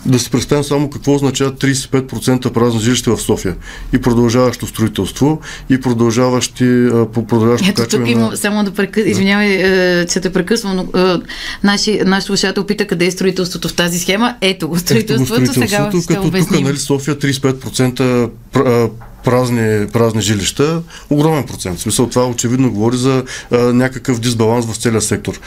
Да 0.06 0.18
се 0.18 0.30
представим 0.30 0.64
само 0.64 0.90
какво 0.90 1.14
означава 1.14 1.52
35% 1.52 2.52
празни 2.52 2.80
жилища 2.80 3.16
в 3.16 3.22
София 3.22 3.56
и 3.92 3.98
продължаващо 3.98 4.66
строителство 4.66 5.40
и 5.70 5.80
продължаващи 5.80 6.88
по 7.12 7.26
продължаващо 7.26 7.70
Ето 7.70 7.88
тук 7.88 8.08
има, 8.08 8.30
на... 8.30 8.36
само 8.36 8.64
да 8.64 8.70
прекъс... 8.70 9.04
извинявай, 9.06 9.48
е, 9.48 10.06
че 10.06 10.20
те 10.20 10.32
прекъсвам, 10.32 10.76
но 10.76 11.00
е, 11.00 11.16
наши, 11.64 12.00
наш 12.04 12.24
слушател 12.24 12.66
пита 12.66 12.86
къде 12.86 13.06
е 13.06 13.10
строителството 13.10 13.68
в 13.68 13.74
тази 13.74 13.98
схема. 13.98 14.34
Ето 14.40 14.68
го 14.68 14.78
строителството, 14.78 15.34
Ето 15.34 15.46
го 15.46 15.52
строителството 15.52 15.68
сега 15.68 16.18
като 16.24 16.30
тук, 16.30 16.50
нали, 16.50 16.76
София 16.76 17.18
35% 17.18 19.00
празни, 19.24 19.86
празни 19.92 20.22
жилища, 20.22 20.82
огромен 21.10 21.44
процент. 21.44 21.78
В 21.78 21.82
смисъл 21.82 22.08
това 22.08 22.26
очевидно 22.26 22.72
говори 22.72 22.96
за 22.96 23.24
а, 23.50 23.58
някакъв 23.58 24.20
дисбаланс 24.20 24.66
в 24.66 24.76
целия 24.76 25.02
сектор. 25.02 25.40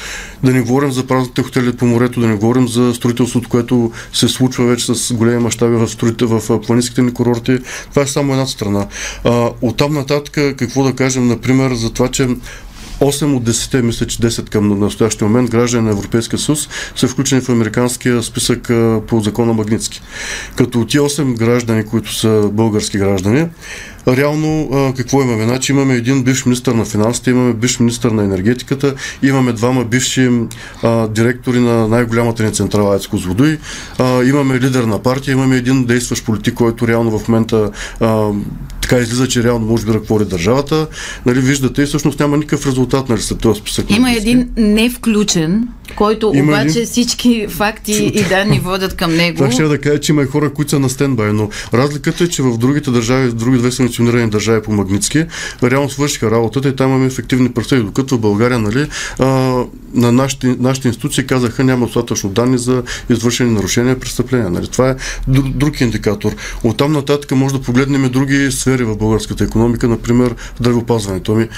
Да 0.44 0.52
не 0.52 0.62
говорим 0.62 0.92
за 0.92 1.08
празните 1.08 1.44
хотели 1.44 1.78
по 1.78 1.86
морето, 1.86 2.20
да 2.20 2.28
не 2.28 2.36
говорим 2.36 2.68
за 2.68 2.94
строителството, 2.94 3.50
което 3.50 3.92
се 4.14 4.28
случва 4.28 4.66
вече 4.66 4.96
с 4.96 5.14
големи 5.14 5.44
мащаби 5.44 5.76
в, 5.76 6.40
в 6.40 6.62
планинските 6.62 7.02
ни 7.02 7.14
курорти. 7.14 7.60
Това 7.90 8.02
е 8.02 8.08
само 8.08 8.34
една 8.34 8.48
страна. 8.48 8.88
А, 9.24 9.50
оттам 9.62 9.94
нататък 9.94 10.34
какво 10.58 10.84
да 10.84 10.94
кажем, 10.94 11.28
например, 11.28 11.74
за 11.74 11.94
това, 11.94 12.08
че 12.08 12.28
8 13.00 13.36
от 13.36 13.44
10, 13.44 13.82
мисля, 13.82 14.06
че 14.06 14.18
10 14.18 14.50
към 14.50 14.80
настоящия 14.80 15.27
момент 15.27 15.50
граждани 15.50 15.86
на 15.86 15.92
Европейския 15.92 16.39
съюз 16.39 16.70
са 16.96 17.08
включени 17.08 17.42
в 17.42 17.50
американския 17.50 18.24
списък 18.24 18.72
по 19.08 19.20
закона 19.20 19.54
Магницки. 19.54 20.01
Като 20.56 20.86
тия 20.86 21.01
8 21.01 21.38
граждани, 21.38 21.86
които 21.86 22.13
са 22.13 22.50
български 22.54 22.98
граждани, 22.98 23.48
реално 24.08 24.70
какво 24.98 25.22
имаме? 25.22 25.44
Значи 25.44 25.72
имаме 25.72 25.96
един 25.96 26.24
бивш 26.24 26.46
министър 26.46 26.74
на 26.74 26.86
финансите, 26.86 27.30
имаме 27.30 27.54
бивш 27.54 27.80
министър 27.80 28.12
на 28.12 28.24
енергетиката, 28.24 28.96
имаме 29.24 29.54
двама 29.54 29.84
бивши 29.84 30.30
а, 30.84 31.08
директори 31.08 31.60
на 31.60 31.88
най-голямата 31.88 32.44
ни 32.44 32.54
централа 32.54 32.96
Ецко 32.96 33.18
Зводой, 33.18 33.58
а, 34.00 34.24
имаме 34.24 34.60
лидер 34.60 34.84
на 34.84 35.00
партия, 35.00 35.32
имаме 35.32 35.56
един 35.56 35.86
действащ 35.86 36.25
политик, 36.25 36.54
който 36.54 36.88
реално 36.88 37.20
в 37.20 37.27
момента 37.27 37.72
а, 38.00 38.32
така 38.89 39.01
излиза, 39.01 39.27
че 39.27 39.44
реално 39.44 39.65
може 39.65 39.86
би 39.86 39.94
ръководи 39.94 40.25
държавата. 40.25 40.88
Нали, 41.25 41.39
виждате 41.39 41.82
и 41.82 41.86
всъщност 41.86 42.20
няма 42.20 42.38
никакъв 42.38 42.67
резултат 42.67 43.10
нали, 43.10 43.22
след 43.22 43.39
този 43.39 43.60
списък. 43.60 43.91
Има 43.91 44.12
един 44.12 44.50
не 44.58 44.89
включен, 44.89 45.67
който 45.96 46.32
има 46.36 46.51
обаче 46.51 46.70
един... 46.70 46.86
всички 46.86 47.48
факти 47.50 48.12
и 48.13 48.24
данни 48.24 48.60
водят 48.60 48.96
към 48.96 49.15
него. 49.15 49.38
Това 49.38 49.51
ще 49.51 49.63
да 49.63 49.82
кажа, 49.82 50.00
че 50.00 50.12
има 50.12 50.24
и 50.24 50.25
хора, 50.25 50.53
които 50.53 50.72
са 50.72 50.79
на 50.79 50.89
стендбай, 50.89 51.34
но 51.34 51.50
разликата 51.74 52.24
е, 52.24 52.27
че 52.27 52.41
в 52.41 52.58
другите 52.58 52.91
държави, 52.91 53.29
в 53.29 53.34
други 53.34 53.58
две 53.58 53.72
санкционирани 53.72 54.29
държави 54.29 54.62
по 54.62 54.72
Магницки, 54.72 55.25
реално 55.63 55.89
свършиха 55.89 56.32
работата 56.32 56.70
и 56.70 56.75
там 56.75 56.89
имаме 56.89 57.06
ефективни 57.06 57.51
пръстъки, 57.51 57.84
докато 57.84 58.15
в 58.15 58.20
България, 58.20 58.60
нали, 58.60 58.88
а, 59.20 59.25
на 59.94 60.12
нашите, 60.12 60.56
нашите 60.60 60.88
институции 60.88 61.27
казаха 61.27 61.63
няма 61.63 61.86
достатъчно 61.86 62.29
данни 62.29 62.58
за 62.58 62.84
извършени 63.10 63.51
нарушения 63.51 63.96
и 63.96 64.00
престъпления. 64.00 64.50
Нали. 64.50 64.67
Това 64.67 64.89
е 64.89 64.96
друг, 65.27 65.48
друг 65.48 65.82
индикатор. 65.82 66.36
Оттам 66.63 66.91
нататък 66.91 67.32
може 67.32 67.53
да 67.53 67.62
погледнем 67.62 68.06
и 68.06 68.10
други 68.10 68.51
сфери 68.51 68.77
в 68.84 68.98
българската 68.98 69.44
економика, 69.44 69.88
например 69.88 70.36
здравеопазването. 70.60 71.32
Ами, 71.32 71.50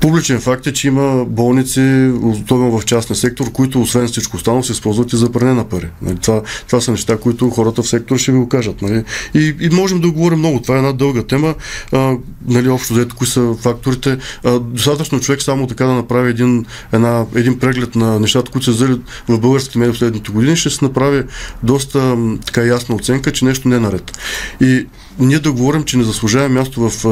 Публичен 0.00 0.40
факт 0.40 0.66
е, 0.66 0.72
че 0.72 0.88
има 0.88 1.24
болници, 1.24 2.10
особено 2.22 2.78
в 2.78 2.84
частния 2.84 3.16
сектор, 3.16 3.52
които 3.52 3.80
освен 3.80 4.06
всичко 4.06 4.36
останало 4.36 4.62
се 4.62 4.72
използват 4.72 5.12
и 5.12 5.16
за 5.16 5.32
пране 5.32 5.54
на 5.54 5.64
пари. 5.64 5.88
Нали, 6.02 6.16
това, 6.16 6.42
това 6.66 6.80
са 6.80 6.90
неща, 6.90 7.16
които 7.16 7.50
хората 7.50 7.82
в 7.82 7.88
сектора 7.88 8.18
ще 8.18 8.32
ви 8.32 8.38
го 8.38 8.48
кажат. 8.48 8.82
Нали. 8.82 9.04
И, 9.34 9.54
и 9.60 9.68
можем 9.72 10.00
да 10.00 10.10
говорим 10.10 10.38
много. 10.38 10.62
Това 10.62 10.74
е 10.74 10.78
една 10.78 10.92
дълга 10.92 11.22
тема. 11.22 11.54
А, 11.92 12.16
нали, 12.46 12.68
общо 12.68 12.94
взето, 12.94 13.16
кои 13.16 13.26
са 13.26 13.54
факторите. 13.60 14.18
А, 14.44 14.58
достатъчно 14.58 15.20
човек 15.20 15.42
само 15.42 15.66
така 15.66 15.84
да 15.84 15.92
направи 15.92 16.30
един, 16.30 16.66
една, 16.92 17.26
един 17.34 17.58
преглед 17.58 17.94
на 17.94 18.20
нещата, 18.20 18.50
които 18.50 18.64
се 18.64 18.70
взели 18.70 19.00
в 19.28 19.38
българските 19.38 19.78
медии 19.78 19.92
последните 19.92 20.32
години, 20.32 20.56
ще 20.56 20.70
се 20.70 20.84
направи 20.84 21.22
доста 21.62 22.16
така 22.46 22.62
ясна 22.62 22.94
оценка, 22.94 23.32
че 23.32 23.44
нещо 23.44 23.68
не 23.68 23.76
е 23.76 23.80
наред. 23.80 24.18
И 24.60 24.86
ние 25.18 25.38
да 25.38 25.52
говорим, 25.52 25.84
че 25.84 25.96
не 25.96 26.04
заслужава 26.04 26.48
място 26.48 26.90
в, 26.90 27.04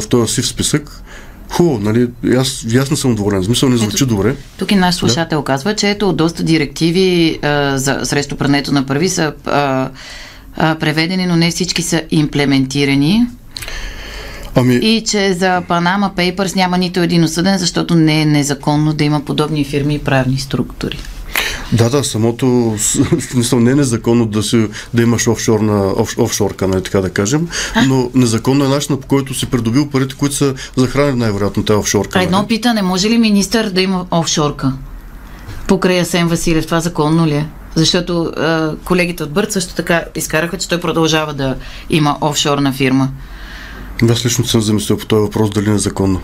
в 0.00 0.08
този 0.08 0.34
сив 0.34 0.46
списък, 0.46 1.02
Хубаво, 1.50 1.78
нали? 1.78 2.08
Аз, 2.36 2.66
аз 2.80 2.90
не 2.90 2.96
съм 2.96 3.14
доволен. 3.14 3.44
Смисъл 3.44 3.68
не 3.68 3.76
звучи 3.76 4.04
ето, 4.04 4.06
добре. 4.06 4.34
Тук 4.58 4.72
и 4.72 4.74
наш 4.74 4.94
слушател 4.94 5.38
да. 5.38 5.44
казва, 5.44 5.74
че 5.74 5.90
ето 5.90 6.12
доста 6.12 6.42
директиви 6.42 7.38
а, 7.42 7.78
за, 7.78 8.00
срещу 8.04 8.36
прането 8.36 8.72
на 8.72 8.86
първи 8.86 9.08
са 9.08 9.32
а, 9.46 9.88
а, 10.56 10.74
преведени, 10.74 11.26
но 11.26 11.36
не 11.36 11.50
всички 11.50 11.82
са 11.82 12.02
имплементирани. 12.10 13.26
Ами... 14.54 14.74
И 14.74 15.04
че 15.04 15.32
за 15.32 15.62
Panama 15.68 16.14
Papers 16.14 16.56
няма 16.56 16.78
нито 16.78 17.00
един 17.00 17.24
осъден, 17.24 17.58
защото 17.58 17.94
не 17.94 18.22
е 18.22 18.24
незаконно 18.24 18.92
да 18.92 19.04
има 19.04 19.20
подобни 19.20 19.64
фирми 19.64 19.94
и 19.94 19.98
правни 19.98 20.38
структури. 20.38 20.98
Да, 21.72 21.90
да, 21.90 22.04
самото 22.04 22.76
смисъл 23.30 23.60
не 23.60 23.70
е 23.70 23.74
незаконно 23.74 24.26
да, 24.26 24.42
си, 24.42 24.68
да 24.94 25.02
имаш 25.02 25.28
офшорна, 25.28 25.92
оф, 25.96 26.18
офшорка, 26.18 26.68
нали, 26.68 26.82
така 26.82 27.00
да 27.00 27.10
кажем, 27.10 27.48
но 27.86 28.10
незаконно 28.14 28.64
е 28.64 28.68
начинът 28.68 29.00
по 29.00 29.06
който 29.06 29.34
си 29.34 29.46
придобил 29.46 29.88
парите, 29.88 30.14
които 30.14 30.34
са 30.34 30.54
захранени 30.76 31.18
най-вероятно 31.18 31.64
тази 31.64 31.78
офшорка. 31.78 32.18
А 32.18 32.22
едно 32.22 32.38
нали? 32.38 32.46
питане, 32.46 32.82
може 32.82 33.10
ли 33.10 33.18
министър 33.18 33.70
да 33.70 33.80
има 33.80 34.06
офшорка? 34.10 34.72
Покрай 35.66 36.00
Асен 36.00 36.28
Василев, 36.28 36.66
това 36.66 36.80
законно 36.80 37.26
ли 37.26 37.34
е? 37.34 37.48
Защото 37.74 38.22
а, 38.22 38.74
колегите 38.84 39.22
от 39.22 39.30
Бърт 39.30 39.52
също 39.52 39.74
така 39.74 40.04
изкараха, 40.14 40.58
че 40.58 40.68
той 40.68 40.80
продължава 40.80 41.34
да 41.34 41.56
има 41.90 42.16
офшорна 42.20 42.72
фирма. 42.72 43.08
Аз 44.10 44.26
лично 44.26 44.44
съм 44.44 44.60
замислил 44.60 44.98
по 44.98 45.06
този 45.06 45.20
въпрос 45.20 45.50
дали 45.50 45.68
е 45.68 45.72
незаконно. 45.72 46.20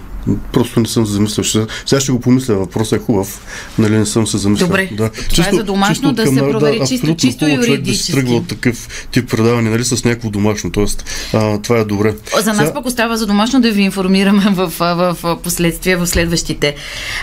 Просто 0.52 0.80
не 0.80 0.86
съм 0.86 1.06
се 1.06 1.12
замислял. 1.12 1.66
Сега 1.86 2.00
ще 2.00 2.12
го 2.12 2.20
помисля. 2.20 2.54
Въпросът 2.54 3.00
е 3.00 3.04
хубав. 3.04 3.46
Нали 3.78 3.98
не 3.98 4.06
съм 4.06 4.26
се 4.26 4.38
замислял. 4.38 4.68
Добре. 4.68 4.88
Да. 4.92 5.10
Това 5.10 5.28
чисто, 5.28 5.54
е 5.54 5.58
за 5.58 5.64
домашно 5.64 6.12
да 6.12 6.26
се 6.26 6.36
провери 6.36 6.78
да, 6.78 6.86
чисто, 6.86 7.14
чисто 7.14 7.48
юридически. 7.48 8.12
Да 8.12 8.18
тръгва 8.18 8.36
от 8.36 8.48
такъв 8.48 9.06
тип 9.10 9.30
предаване, 9.30 9.70
нали, 9.70 9.84
с 9.84 10.04
някакво 10.04 10.30
домашно. 10.30 10.72
Тоест, 10.72 11.04
а, 11.32 11.58
това 11.58 11.78
е 11.78 11.84
добре. 11.84 12.14
За 12.42 12.52
нас 12.52 12.58
сега... 12.58 12.74
пък 12.74 12.86
остава 12.86 13.16
за 13.16 13.26
домашно 13.26 13.60
да 13.60 13.70
ви 13.70 13.82
информираме 13.82 14.44
в, 14.50 14.72
в, 14.78 15.16
в 15.22 15.38
последствие, 15.42 15.96
в 15.96 16.06
следващите 16.06 16.74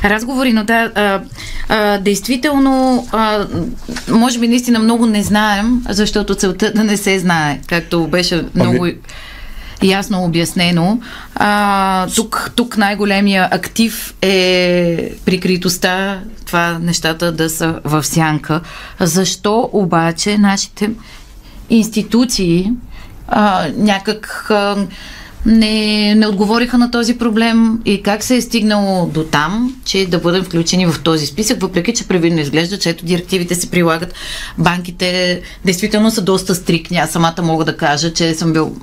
разговори, 0.04 0.54
но 0.54 0.64
да, 0.64 0.92
а, 0.96 1.22
а, 1.70 1.98
действително, 1.98 3.08
а, 3.12 3.48
може 4.10 4.40
би 4.40 4.48
наистина 4.48 4.80
много 4.80 5.06
не 5.06 5.24
знаем, 5.24 5.84
защото 5.90 6.36
целта 6.36 6.72
да 6.76 6.84
не 6.84 6.98
се 6.98 7.20
знае, 7.20 7.60
както 7.68 8.08
беше 8.08 8.46
много... 8.56 8.86
Ами 8.86 8.96
ясно 9.84 10.24
обяснено. 10.24 11.02
А, 11.36 12.08
тук, 12.08 12.52
тук 12.56 12.78
най-големия 12.78 13.48
актив 13.52 14.14
е 14.22 15.14
прикритостта, 15.26 16.20
това 16.46 16.80
нещата 16.80 17.32
да 17.32 17.50
са 17.50 17.80
в 17.84 18.04
сянка. 18.04 18.62
Защо 19.00 19.70
обаче 19.74 20.38
нашите 20.38 20.90
институции 21.70 22.72
а, 23.28 23.68
някак 23.78 24.48
а, 24.50 24.88
не, 25.46 26.16
не 26.16 26.28
отговориха 26.28 26.78
на 26.78 26.92
този 26.92 27.18
проблем 27.18 27.80
и 27.86 28.04
как 28.04 28.24
се 28.24 28.36
е 28.36 28.42
стигнало 28.42 29.06
до 29.06 29.24
там, 29.24 29.76
че 29.86 30.06
да 30.06 30.20
бъдем 30.20 30.44
включени 30.44 30.86
в 30.86 31.02
този 31.04 31.26
списък, 31.26 31.62
въпреки 31.62 31.94
че 31.94 32.08
превидно 32.08 32.40
изглежда, 32.40 32.80
че 32.80 32.90
ето 32.90 33.06
директивите 33.06 33.56
се 33.56 33.72
прилагат. 33.72 34.14
Банките 34.58 35.42
действително 35.66 36.12
са 36.12 36.22
доста 36.22 36.56
стрикни. 36.56 36.98
Аз 36.98 37.12
самата 37.12 37.42
мога 37.42 37.66
да 37.66 37.78
кажа, 37.78 38.14
че 38.14 38.36
съм 38.36 38.54
бил 38.54 38.76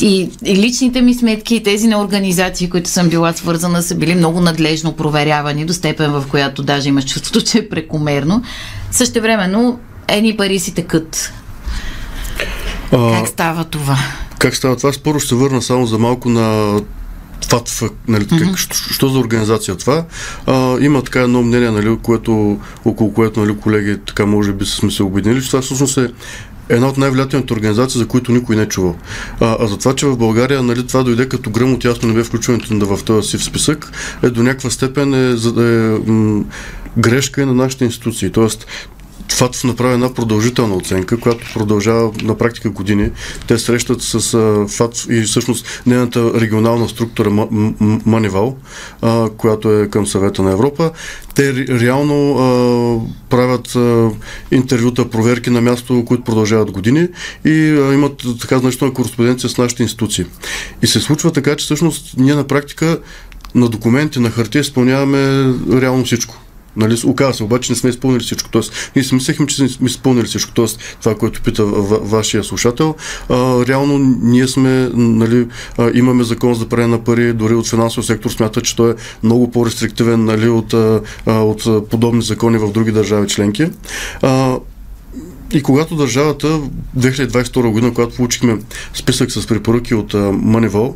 и, 0.00 0.30
и 0.44 0.56
личните 0.56 1.02
ми 1.02 1.14
сметки 1.14 1.56
и 1.56 1.62
тези 1.62 1.88
на 1.88 2.00
организации, 2.00 2.70
които 2.70 2.90
съм 2.90 3.08
била 3.08 3.32
свързана, 3.32 3.82
са 3.82 3.94
били 3.94 4.14
много 4.14 4.40
надлежно 4.40 4.92
проверявани 4.92 5.64
до 5.64 5.72
степен, 5.72 6.12
в 6.12 6.24
която 6.30 6.62
даже 6.62 6.88
имаш 6.88 7.04
чувството, 7.04 7.40
че 7.46 7.58
е 7.58 7.68
прекомерно. 7.68 8.42
Също 8.90 9.20
времено, 9.20 9.78
едни 10.08 10.36
пари 10.36 10.58
си 10.58 10.74
текат. 10.74 11.32
А, 12.92 13.12
как 13.12 13.28
става 13.28 13.64
това? 13.64 13.98
Как 14.38 14.56
става 14.56 14.76
това? 14.76 14.92
Споро 14.92 15.20
ще 15.20 15.28
се 15.28 15.34
върна 15.34 15.62
само 15.62 15.86
за 15.86 15.98
малко 15.98 16.28
на 16.28 16.80
това, 17.48 17.88
нали, 18.08 18.24
mm-hmm. 18.24 18.46
как, 18.46 18.58
що, 18.58 18.74
що 18.74 19.08
за 19.08 19.18
организация 19.18 19.76
това? 19.76 20.04
А, 20.46 20.78
има 20.80 21.02
така 21.02 21.20
едно 21.20 21.42
мнение, 21.42 21.70
нали, 21.70 21.98
което, 22.02 22.60
около 22.84 23.12
което 23.12 23.40
нали, 23.40 23.56
колеги 23.56 23.96
така 24.06 24.26
може 24.26 24.52
би 24.52 24.66
сме 24.66 24.90
се 24.90 25.02
обединили, 25.02 25.42
че 25.42 25.50
това 25.50 25.62
всъщност 25.62 25.98
е 25.98 26.08
една 26.68 26.88
от 26.88 26.98
най-влиятелните 26.98 27.52
организации, 27.52 28.00
за 28.00 28.06
които 28.06 28.32
никой 28.32 28.56
не 28.56 28.62
е 28.62 28.68
чувал. 28.68 28.96
А, 29.40 29.56
а 29.60 29.66
за 29.66 29.78
това, 29.78 29.94
че 29.94 30.06
в 30.06 30.16
България 30.16 30.62
нали, 30.62 30.86
това 30.86 31.02
дойде 31.02 31.28
като 31.28 31.50
гръм 31.50 31.72
от 31.72 31.84
ясно 31.84 32.08
небе 32.08 32.24
включването 32.24 32.86
в 32.96 33.04
този 33.04 33.28
си 33.28 33.38
в 33.38 33.44
списък, 33.44 33.92
е 34.22 34.30
до 34.30 34.42
някаква 34.42 34.70
степен 34.70 35.14
е, 35.14 35.30
е, 35.30 36.10
м- 36.10 36.44
грешка 36.98 37.42
и 37.42 37.46
на 37.46 37.54
нашите 37.54 37.84
институции. 37.84 38.30
Тоест, 38.30 38.66
ФАТФ 39.32 39.64
направи 39.64 39.94
една 39.94 40.14
продължителна 40.14 40.74
оценка, 40.74 41.20
която 41.20 41.46
продължава 41.54 42.12
на 42.22 42.38
практика 42.38 42.70
години. 42.70 43.10
Те 43.46 43.58
срещат 43.58 44.02
с 44.02 44.20
ФАТФ 44.68 45.06
и 45.10 45.22
всъщност 45.22 45.82
нейната 45.86 46.40
регионална 46.40 46.88
структура 46.88 47.30
Манивал, 48.06 48.56
която 49.36 49.72
е 49.72 49.88
към 49.88 50.06
съвета 50.06 50.42
на 50.42 50.52
Европа. 50.52 50.90
Те 51.34 51.54
реално 51.54 52.32
а, 52.32 53.30
правят 53.30 53.76
а, 53.76 54.10
интервюта, 54.50 55.10
проверки 55.10 55.50
на 55.50 55.60
място, 55.60 56.04
които 56.06 56.24
продължават 56.24 56.70
години 56.70 57.08
и 57.44 57.70
а, 57.70 57.94
имат 57.94 58.22
така 58.40 58.58
значителна 58.58 58.94
кореспонденция 58.94 59.50
с 59.50 59.58
нашите 59.58 59.82
институции. 59.82 60.24
И 60.82 60.86
се 60.86 61.00
случва 61.00 61.32
така, 61.32 61.56
че 61.56 61.64
всъщност 61.64 62.14
ние 62.16 62.34
на 62.34 62.44
практика 62.44 62.98
на 63.54 63.68
документи, 63.68 64.18
на 64.18 64.30
хартия 64.30 64.60
изпълняваме 64.60 65.54
реално 65.80 66.04
всичко. 66.04 66.45
Нали, 66.76 66.96
оказва 67.06 67.34
се, 67.34 67.44
обаче 67.44 67.72
не 67.72 67.76
сме 67.76 67.90
изпълнили 67.90 68.22
всичко. 68.22 68.50
Тоест, 68.50 68.92
ние 68.96 69.04
си 69.04 69.14
мислехме, 69.14 69.46
че 69.46 69.68
сме 69.68 69.86
изпълнили 69.86 70.26
всичко. 70.26 70.52
Тоест, 70.52 70.96
това, 71.00 71.14
което 71.14 71.42
пита 71.42 71.64
вашия 71.64 72.44
слушател, 72.44 72.94
а, 73.28 73.66
реално 73.66 73.98
ние 74.22 74.48
сме, 74.48 74.90
нали, 74.94 75.46
а, 75.78 75.90
имаме 75.94 76.24
закон 76.24 76.54
за 76.54 76.68
пари 76.68 76.86
на 76.86 77.04
пари, 77.04 77.32
дори 77.32 77.54
от 77.54 77.68
финансов 77.68 78.06
сектор 78.06 78.30
смята, 78.30 78.62
че 78.62 78.76
той 78.76 78.90
е 78.90 78.94
много 79.22 79.50
по-рестриктивен 79.50 80.24
нали, 80.24 80.48
от, 80.48 80.74
а, 80.74 81.00
от 81.26 81.90
подобни 81.90 82.22
закони 82.22 82.58
в 82.58 82.72
други 82.72 82.92
държави 82.92 83.28
членки. 83.28 83.66
А, 84.22 84.56
и 85.52 85.62
когато 85.62 85.96
държавата, 85.96 86.60
2022 86.98 87.70
година, 87.70 87.94
когато 87.94 88.16
получихме 88.16 88.58
списък 88.94 89.32
с 89.32 89.46
препоръки 89.46 89.94
от 89.94 90.12
Moneyball, 90.12 90.94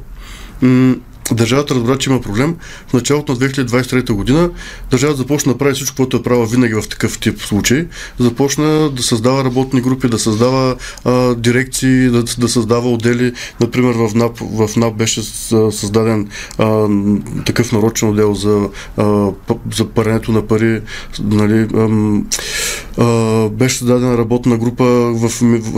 Държавата 1.32 1.74
разбра, 1.74 1.98
че 1.98 2.10
има 2.10 2.20
проблем. 2.20 2.56
В 2.88 2.92
началото 2.92 3.32
на 3.32 3.38
2023 3.38 4.12
година 4.12 4.50
държавата 4.90 5.18
започна 5.18 5.52
да 5.52 5.58
прави 5.58 5.74
всичко, 5.74 5.96
което 5.96 6.16
е 6.16 6.22
правила 6.22 6.46
винаги 6.46 6.74
в 6.74 6.88
такъв 6.88 7.18
тип 7.18 7.40
случай. 7.40 7.86
Започна 8.18 8.90
да 8.90 9.02
създава 9.02 9.44
работни 9.44 9.80
групи, 9.80 10.08
да 10.08 10.18
създава 10.18 10.76
а, 11.04 11.34
дирекции, 11.34 12.08
да, 12.08 12.22
да 12.22 12.48
създава 12.48 12.90
отдели. 12.90 13.32
Например, 13.60 13.94
в 13.94 14.14
НАП, 14.14 14.38
в 14.40 14.70
НАП 14.76 14.96
беше 14.96 15.22
създаден 15.70 16.28
а, 16.58 16.88
такъв 17.46 17.72
нарочен 17.72 18.08
отдел 18.08 18.34
за, 18.34 18.68
за 19.74 19.88
паренето 19.94 20.32
на 20.32 20.46
пари. 20.46 20.80
Нали, 21.20 21.68
а, 22.98 23.48
беше 23.48 23.78
създадена 23.78 24.18
работна 24.18 24.58
група 24.58 24.84
в 25.14 25.30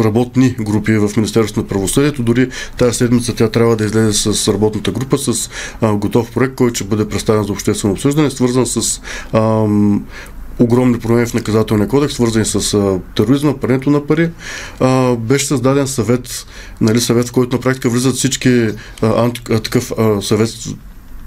работни 0.05 0.51
групи 0.51 0.93
в 0.93 1.11
Министерството 1.17 1.61
на 1.61 1.67
правосъдието. 1.67 2.23
Дори 2.23 2.49
тази 2.79 2.97
седмица 2.97 3.35
тя 3.35 3.49
трябва 3.49 3.77
да 3.77 3.85
излезе 3.85 4.33
с 4.33 4.53
работната 4.53 4.91
група, 4.91 5.19
с 5.19 5.42
готов 5.83 6.31
проект, 6.31 6.55
който 6.55 6.75
ще 6.75 6.85
бъде 6.85 7.09
представен 7.09 7.45
за 7.45 7.53
обществено 7.53 7.95
обсъждане, 7.95 8.31
свързан 8.31 8.67
с 8.67 9.01
а, 9.33 9.67
огромни 10.59 10.99
промени 10.99 11.27
в 11.27 11.35
наказателния 11.35 11.89
кодекс, 11.89 12.15
свързани 12.15 12.45
с 12.45 12.75
а, 12.75 12.99
тероризма, 13.17 13.57
прането 13.57 13.91
на 13.91 14.07
пари. 14.07 14.31
А, 14.81 15.17
беше 15.17 15.47
създаден 15.47 15.89
съвет, 15.89 16.47
нали, 16.81 17.01
съвет, 17.01 17.29
в 17.29 17.33
който 17.33 17.57
на 17.57 17.63
практика 17.63 17.91
влизат 17.91 18.15
всички 18.15 18.69
а, 19.03 19.25
анти, 19.25 19.41
а, 19.51 19.59
такъв 19.59 19.93
а, 19.99 20.23
съвет 20.23 20.51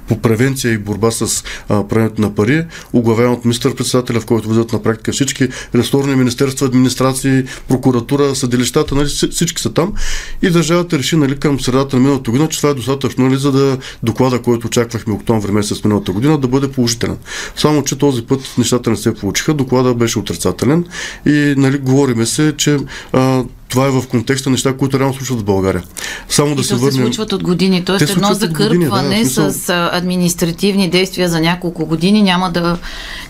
по 0.07 0.19
превенция 0.19 0.73
и 0.73 0.77
борба 0.77 1.11
с 1.11 1.43
прането 1.67 2.21
на 2.21 2.35
пари, 2.35 2.65
оглавяван 2.93 3.33
от 3.33 3.45
министър-председателя, 3.45 4.19
в 4.19 4.25
който 4.25 4.47
влизат 4.47 4.73
на 4.73 4.83
практика 4.83 5.11
всички 5.11 5.47
ресторни 5.75 6.15
министерства, 6.15 6.67
администрации, 6.67 7.43
прокуратура, 7.67 8.35
съдилищата, 8.35 8.95
нали, 8.95 9.07
всички 9.07 9.61
са 9.61 9.73
там. 9.73 9.93
И 10.41 10.49
държавата 10.49 10.99
реши 10.99 11.15
нали, 11.15 11.39
към 11.39 11.59
средата 11.59 11.95
на 11.95 12.01
миналата 12.01 12.31
година, 12.31 12.49
че 12.49 12.57
това 12.57 12.69
е 12.69 12.73
достатъчно, 12.73 13.25
нали, 13.25 13.37
за 13.37 13.51
да 13.51 13.77
доклада, 14.03 14.41
който 14.41 14.67
очаквахме 14.67 15.13
октомври 15.13 15.51
месец 15.51 15.83
миналата 15.83 16.11
година, 16.11 16.37
да 16.37 16.47
бъде 16.47 16.71
положителен. 16.71 17.17
Само, 17.55 17.83
че 17.83 17.97
този 17.97 18.21
път 18.21 18.53
нещата 18.57 18.89
не 18.89 18.97
се 18.97 19.13
получиха, 19.13 19.53
доклада 19.53 19.93
беше 19.93 20.19
отрицателен 20.19 20.85
и 21.25 21.53
нали, 21.57 21.77
говориме 21.77 22.25
се, 22.25 22.53
че 22.57 22.77
а, 23.13 23.43
това 23.75 23.87
е 23.87 23.91
в 23.91 24.07
контекста 24.07 24.49
неща, 24.49 24.77
които 24.77 24.99
реално 24.99 25.13
случват 25.13 25.39
в 25.39 25.43
България. 25.43 25.83
Само 26.29 26.51
и 26.51 26.55
да 26.55 26.63
се 26.63 26.75
върнем. 26.75 26.91
се 26.91 27.01
случват 27.01 27.33
от 27.33 27.43
години. 27.43 27.85
Тоест 27.85 28.09
едно 28.09 28.33
закърпване 28.33 29.15
години, 29.15 29.23
да, 29.23 29.51
с 29.51 29.89
административни 29.91 30.89
действия 30.89 31.29
за 31.29 31.41
няколко 31.41 31.85
години 31.85 32.21
няма 32.21 32.51
да 32.51 32.77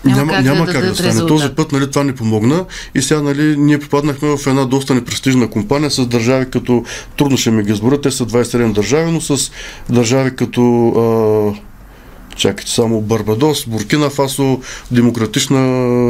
няма, 0.04 0.16
няма 0.16 0.32
как, 0.32 0.44
няма 0.44 0.66
да, 0.66 0.72
как 0.72 0.82
да, 0.82 0.88
да 0.88 0.94
стане. 0.94 1.08
Резултат. 1.08 1.28
Този 1.28 1.48
път 1.48 1.72
нали, 1.72 1.90
това 1.90 2.04
ни 2.04 2.12
помогна 2.12 2.64
и 2.94 3.02
сега 3.02 3.22
нали, 3.22 3.56
ние 3.58 3.78
попаднахме 3.78 4.36
в 4.36 4.46
една 4.46 4.64
доста 4.64 4.94
непрестижна 4.94 5.50
компания 5.50 5.90
с 5.90 6.06
държави 6.06 6.50
като 6.50 6.84
трудно 7.16 7.36
ще 7.36 7.50
ми 7.50 7.62
ги 7.62 7.72
изборя, 7.72 8.00
те 8.00 8.10
са 8.10 8.26
27 8.26 8.72
държави, 8.72 9.10
но 9.10 9.20
с 9.20 9.50
държави 9.90 10.36
като 10.36 10.88
а, 10.88 11.75
Чакайте 12.36 12.70
само 12.70 13.00
Барбадос, 13.00 13.66
Буркина 13.66 14.10
Фасо, 14.10 14.60
Демократична 14.90 15.58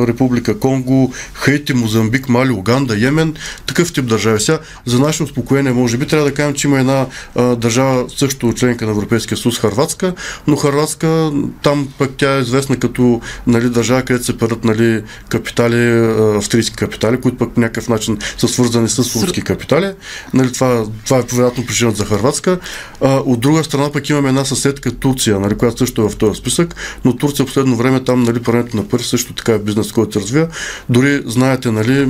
република 0.07 0.59
Конго, 0.59 1.13
Хейти, 1.45 1.75
Мозамбик, 1.75 2.29
Мали, 2.29 2.51
Уганда, 2.51 2.97
Йемен, 2.97 3.35
такъв 3.67 3.93
тип 3.93 4.07
държави. 4.07 4.41
Сега, 4.41 4.59
за 4.85 4.99
наше 4.99 5.23
успокоение, 5.23 5.73
може 5.73 5.97
би, 5.97 6.07
трябва 6.07 6.27
да 6.27 6.35
кажем, 6.35 6.55
че 6.55 6.67
има 6.67 6.81
една 6.81 7.07
а, 7.35 7.57
държава, 7.57 8.05
също 8.17 8.53
членка 8.53 8.85
на 8.87 8.91
Европейския 8.91 9.39
съюз, 9.39 9.59
Харватска, 9.59 10.15
но 10.47 10.57
Харватска, 10.57 11.33
там 11.63 11.89
пък 11.99 12.11
тя 12.17 12.37
е 12.37 12.41
известна 12.41 12.77
като 12.77 13.21
нали, 13.47 13.71
държава, 13.71 14.03
където 14.03 14.25
се 14.25 14.39
парат 14.39 14.65
нали, 14.65 15.03
капитали, 15.29 16.13
австрийски 16.37 16.77
капитали, 16.77 17.21
които 17.21 17.39
пък 17.39 17.53
по 17.53 17.61
някакъв 17.61 17.89
начин 17.89 18.19
са 18.39 18.49
свързани 18.49 18.89
с 18.89 18.99
руски 18.99 19.43
капитали. 19.43 19.93
Нали, 20.35 20.53
това, 20.53 20.85
това 21.05 21.19
е 21.19 21.23
вероятно 21.33 21.67
причината 21.67 21.97
за 21.97 22.05
Харватска. 22.05 22.59
А, 23.01 23.17
от 23.17 23.41
друга 23.41 23.65
страна 23.65 23.93
пък 23.93 24.09
имаме 24.09 24.29
една 24.29 24.45
съседка 24.45 24.91
Турция, 24.91 25.41
нали, 25.41 25.55
която 25.55 25.79
също 25.79 26.03
е 26.03 26.09
в 26.09 26.16
в 26.17 26.19
този 26.19 26.39
списък, 26.39 26.75
но 27.05 27.17
Турция 27.17 27.45
в 27.45 27.47
последно 27.47 27.77
време 27.77 28.05
там 28.05 28.23
нали, 28.23 28.43
прането 28.43 28.77
на 28.77 28.89
пари 28.89 29.03
също 29.03 29.33
така 29.33 29.53
е 29.53 29.59
бизнес, 29.59 29.93
който 29.93 30.13
се 30.13 30.21
развива. 30.21 30.49
Дори 30.89 31.23
знаете, 31.27 31.71
нали, 31.71 32.05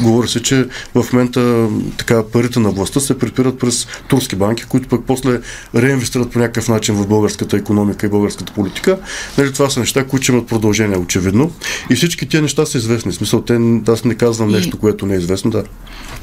говори 0.00 0.28
се, 0.28 0.42
че 0.42 0.66
в 0.94 1.12
момента 1.12 1.68
така 1.98 2.22
парите 2.32 2.60
на 2.60 2.70
властта 2.70 3.00
се 3.00 3.18
припират 3.18 3.58
през 3.58 3.86
турски 4.08 4.36
банки, 4.36 4.64
които 4.64 4.88
пък 4.88 5.00
после 5.06 5.40
реинвестират 5.74 6.30
по 6.30 6.38
някакъв 6.38 6.68
начин 6.68 6.94
в 6.94 7.06
българската 7.06 7.56
економика 7.56 8.06
и 8.06 8.10
българската 8.10 8.52
политика. 8.52 8.98
Нали, 9.38 9.52
това 9.52 9.70
са 9.70 9.80
неща, 9.80 10.04
които 10.04 10.32
имат 10.32 10.46
продължение, 10.46 10.96
очевидно. 10.96 11.52
И 11.90 11.94
всички 11.94 12.28
тези 12.28 12.42
неща 12.42 12.66
са 12.66 12.78
известни. 12.78 13.12
В 13.12 13.14
смисъл, 13.14 13.42
те, 13.42 13.58
аз 13.88 14.04
не 14.04 14.14
казвам 14.14 14.50
нещо, 14.50 14.78
което 14.78 15.06
не 15.06 15.14
е 15.14 15.18
известно, 15.18 15.50
да. 15.50 15.64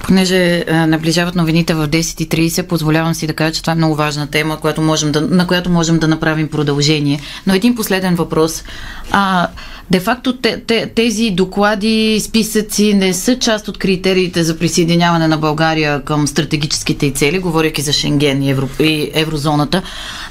Понеже 0.08 0.66
а, 0.68 0.88
наближават 0.88 1.36
новините 1.36 1.74
в 1.74 1.88
10.30, 1.88 2.64
позволявам 2.64 3.14
си 3.14 3.28
да 3.28 3.34
кажа, 3.34 3.54
че 3.54 3.62
това 3.62 3.74
е 3.74 3.76
много 3.76 3.96
важна 3.96 4.28
тема, 4.28 4.60
която 4.60 4.82
можем 4.82 5.12
да, 5.12 5.22
на 5.22 5.48
която 5.48 5.70
можем 5.70 6.00
да 6.00 6.08
направим 6.08 6.48
продължение. 6.48 7.01
Но 7.48 7.54
един 7.54 7.76
последен 7.76 8.16
въпрос. 8.16 8.64
А, 9.12 9.48
де-факто 9.92 10.38
тези 10.96 11.30
доклади, 11.30 12.20
списъци 12.20 12.94
не 12.94 13.14
са 13.14 13.40
част 13.40 13.68
от 13.68 13.78
критериите 13.78 14.44
за 14.44 14.58
присъединяване 14.58 15.28
на 15.28 15.38
България 15.38 16.02
към 16.02 16.28
стратегическите 16.28 17.06
и 17.06 17.12
цели, 17.12 17.40
говоряки 17.40 17.82
за 17.82 17.94
Шенген 17.94 18.44
и, 18.44 18.50
евро, 18.50 18.70
и 18.80 19.12
еврозоната, 19.14 19.82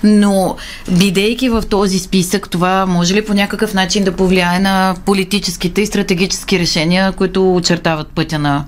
но 0.05 0.57
бидейки 0.91 1.49
в 1.49 1.63
този 1.71 1.99
списък, 1.99 2.51
това 2.51 2.87
може 2.87 3.15
ли 3.15 3.25
по 3.25 3.35
някакъв 3.35 3.75
начин 3.75 4.05
да 4.05 4.17
повлияе 4.17 4.59
на 4.59 4.95
политическите 5.05 5.81
и 5.81 5.87
стратегически 5.87 6.59
решения, 6.59 7.13
които 7.13 7.55
очертават 7.55 8.09
пътя 8.09 8.39
на 8.39 8.65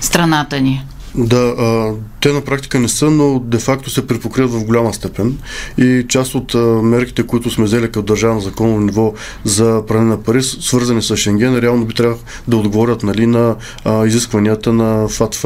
страната 0.00 0.60
ни? 0.60 0.84
Да, 1.14 1.54
а, 1.58 1.92
те 2.20 2.32
на 2.32 2.40
практика 2.40 2.78
не 2.78 2.88
са, 2.88 3.10
но 3.10 3.38
де-факто 3.38 3.90
се 3.90 4.06
припокриват 4.06 4.52
в 4.52 4.64
голяма 4.64 4.94
степен 4.94 5.38
и 5.78 6.04
част 6.08 6.34
от 6.34 6.54
а, 6.54 6.58
мерките, 6.82 7.22
които 7.22 7.50
сме 7.50 7.64
взели 7.64 7.86
като 7.86 8.02
държавно 8.02 8.40
законно 8.40 8.80
ниво 8.80 9.14
за 9.44 9.82
пране 9.88 10.04
на 10.04 10.22
пари, 10.22 10.42
свързани 10.42 11.02
с 11.02 11.16
Шенген, 11.16 11.58
реално 11.58 11.84
би 11.84 11.94
трябвало 11.94 12.20
да 12.48 12.56
отговорят 12.56 13.02
нали, 13.02 13.26
на 13.26 13.56
а, 13.84 14.06
изискванията 14.06 14.72
на 14.72 15.08
ФАТФ. 15.08 15.44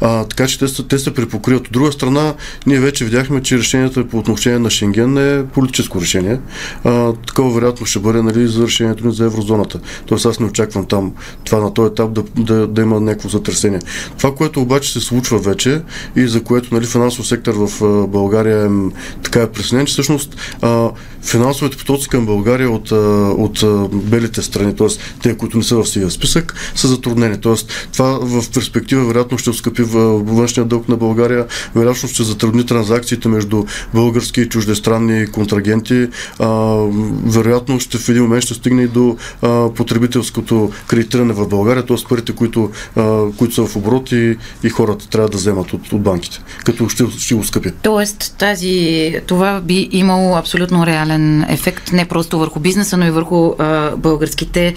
А, 0.00 0.24
така 0.24 0.46
че 0.46 0.58
те, 0.58 0.88
те 0.88 0.98
се 0.98 1.14
припокриват. 1.14 1.66
От 1.66 1.72
друга 1.72 1.92
страна, 1.92 2.34
ние 2.66 2.80
вече 2.80 3.04
видяхме, 3.04 3.42
че 3.42 3.58
решението 3.58 4.08
по 4.08 4.18
отношение 4.18 4.58
на 4.58 4.70
Шенген 4.70 5.18
е 5.18 5.46
политическо 5.46 6.00
решение. 6.00 6.40
А, 6.84 7.12
такова 7.12 7.54
вероятно 7.54 7.86
ще 7.86 7.98
бъде 7.98 8.22
нали, 8.22 8.48
за 8.48 8.66
решението 8.66 9.06
ни 9.06 9.12
за 9.12 9.24
еврозоната. 9.24 9.80
Тоест 10.06 10.26
аз 10.26 10.40
не 10.40 10.46
очаквам 10.46 10.86
там 10.86 11.12
това 11.44 11.60
на 11.60 11.74
този 11.74 11.92
етап 11.92 12.12
да, 12.12 12.22
да, 12.36 12.66
да 12.66 12.82
има 12.82 13.00
някакво 13.00 13.28
затресение. 13.28 13.80
Това, 14.18 14.34
което 14.34 14.60
обаче 14.60 14.92
се 14.92 14.99
случва 15.00 15.38
вече 15.38 15.82
и 16.16 16.26
за 16.26 16.42
което 16.42 16.74
нали, 16.74 16.86
финансов 16.86 17.26
сектор 17.26 17.54
в 17.54 18.06
България 18.06 18.66
е 18.66 18.68
така 19.22 19.42
е 19.42 19.50
пресенен, 19.50 19.86
че 19.86 19.92
всъщност 19.92 20.36
а, 20.62 20.90
финансовите 21.22 21.76
потоци 21.76 22.08
към 22.08 22.26
България 22.26 22.70
от, 22.70 22.92
от 23.38 23.64
белите 23.92 24.42
страни, 24.42 24.76
т.е. 24.76 24.86
те, 25.22 25.36
които 25.36 25.56
не 25.56 25.64
са 25.64 25.76
в 25.76 25.86
сивия 25.86 26.10
списък, 26.10 26.54
са 26.74 26.88
затруднени. 26.88 27.40
Т.е. 27.40 27.54
това 27.92 28.18
в 28.22 28.50
перспектива 28.50 29.04
вероятно 29.04 29.38
ще 29.38 29.50
ускъпи 29.50 29.82
външния 29.82 30.66
дълг 30.66 30.88
на 30.88 30.96
България, 30.96 31.46
вероятно 31.74 32.08
ще 32.08 32.22
затрудни 32.22 32.66
транзакциите 32.66 33.28
между 33.28 33.64
български 33.94 34.40
и 34.40 34.48
чуждестранни 34.48 35.26
контрагенти, 35.26 36.08
а, 36.38 36.48
вероятно 37.24 37.80
ще 37.80 37.98
в 37.98 38.08
един 38.08 38.22
момент 38.22 38.44
ще 38.44 38.54
стигне 38.54 38.82
и 38.82 38.88
до 38.88 39.16
а, 39.42 39.70
потребителското 39.74 40.70
кредитиране 40.86 41.32
в 41.32 41.48
България, 41.48 41.86
т.е. 41.86 41.96
парите, 42.08 42.32
които, 42.32 42.70
а, 42.96 43.24
които 43.38 43.54
са 43.54 43.66
в 43.66 43.76
оборот 43.76 44.12
и, 44.12 44.36
и 44.64 44.70
хората 44.90 45.08
трябва 45.08 45.28
да 45.28 45.36
вземат 45.36 45.72
от, 45.72 45.92
от 45.92 46.02
банките, 46.02 46.40
като 46.64 46.88
ще, 46.88 47.04
ще 47.18 47.34
го 47.34 47.44
скъпи. 47.44 47.70
Тоест, 47.82 48.34
тази, 48.38 49.14
това 49.26 49.60
би 49.60 49.88
имало 49.92 50.36
абсолютно 50.36 50.86
реален 50.86 51.46
ефект, 51.48 51.92
не 51.92 52.04
просто 52.04 52.38
върху 52.38 52.60
бизнеса, 52.60 52.96
но 52.96 53.06
и 53.06 53.10
върху 53.10 53.52
а, 53.58 53.96
българските 53.96 54.74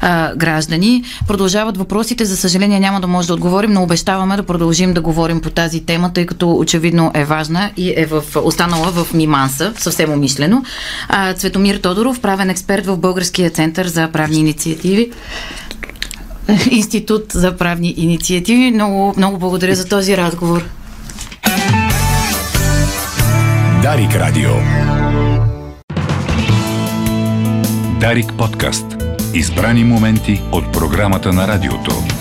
а, 0.00 0.34
граждани. 0.34 1.04
Продължават 1.28 1.76
въпросите, 1.76 2.24
за 2.24 2.36
съжаление 2.36 2.80
няма 2.80 3.00
да 3.00 3.06
може 3.06 3.28
да 3.28 3.34
отговорим, 3.34 3.72
но 3.72 3.82
обещаваме 3.82 4.36
да 4.36 4.42
продължим 4.42 4.94
да 4.94 5.00
говорим 5.00 5.40
по 5.40 5.50
тази 5.50 5.80
тема, 5.80 6.12
тъй 6.12 6.26
като 6.26 6.52
очевидно 6.52 7.10
е 7.14 7.24
важна 7.24 7.70
и 7.76 7.94
е 7.96 8.06
в, 8.06 8.24
останала 8.44 8.90
в 8.90 9.14
Миманса, 9.14 9.72
съвсем 9.78 10.12
умишлено. 10.12 10.62
А, 11.08 11.34
Цветомир 11.34 11.76
Тодоров, 11.76 12.20
правен 12.20 12.50
експерт 12.50 12.86
в 12.86 12.96
Българския 12.96 13.50
център 13.50 13.86
за 13.86 14.08
правни 14.12 14.38
инициативи. 14.38 15.10
Институт 16.70 17.32
за 17.32 17.56
правни 17.56 17.94
инициативи. 17.96 18.70
Много, 18.70 19.14
много 19.16 19.38
благодаря 19.38 19.74
за 19.74 19.88
този 19.88 20.16
разговор. 20.16 20.64
Дарик 23.82 24.14
Радио. 24.14 24.50
Дарик 28.00 28.32
подкаст. 28.38 28.86
Избрани 29.34 29.84
моменти 29.84 30.42
от 30.52 30.72
програмата 30.72 31.32
на 31.32 31.48
радиото. 31.48 32.15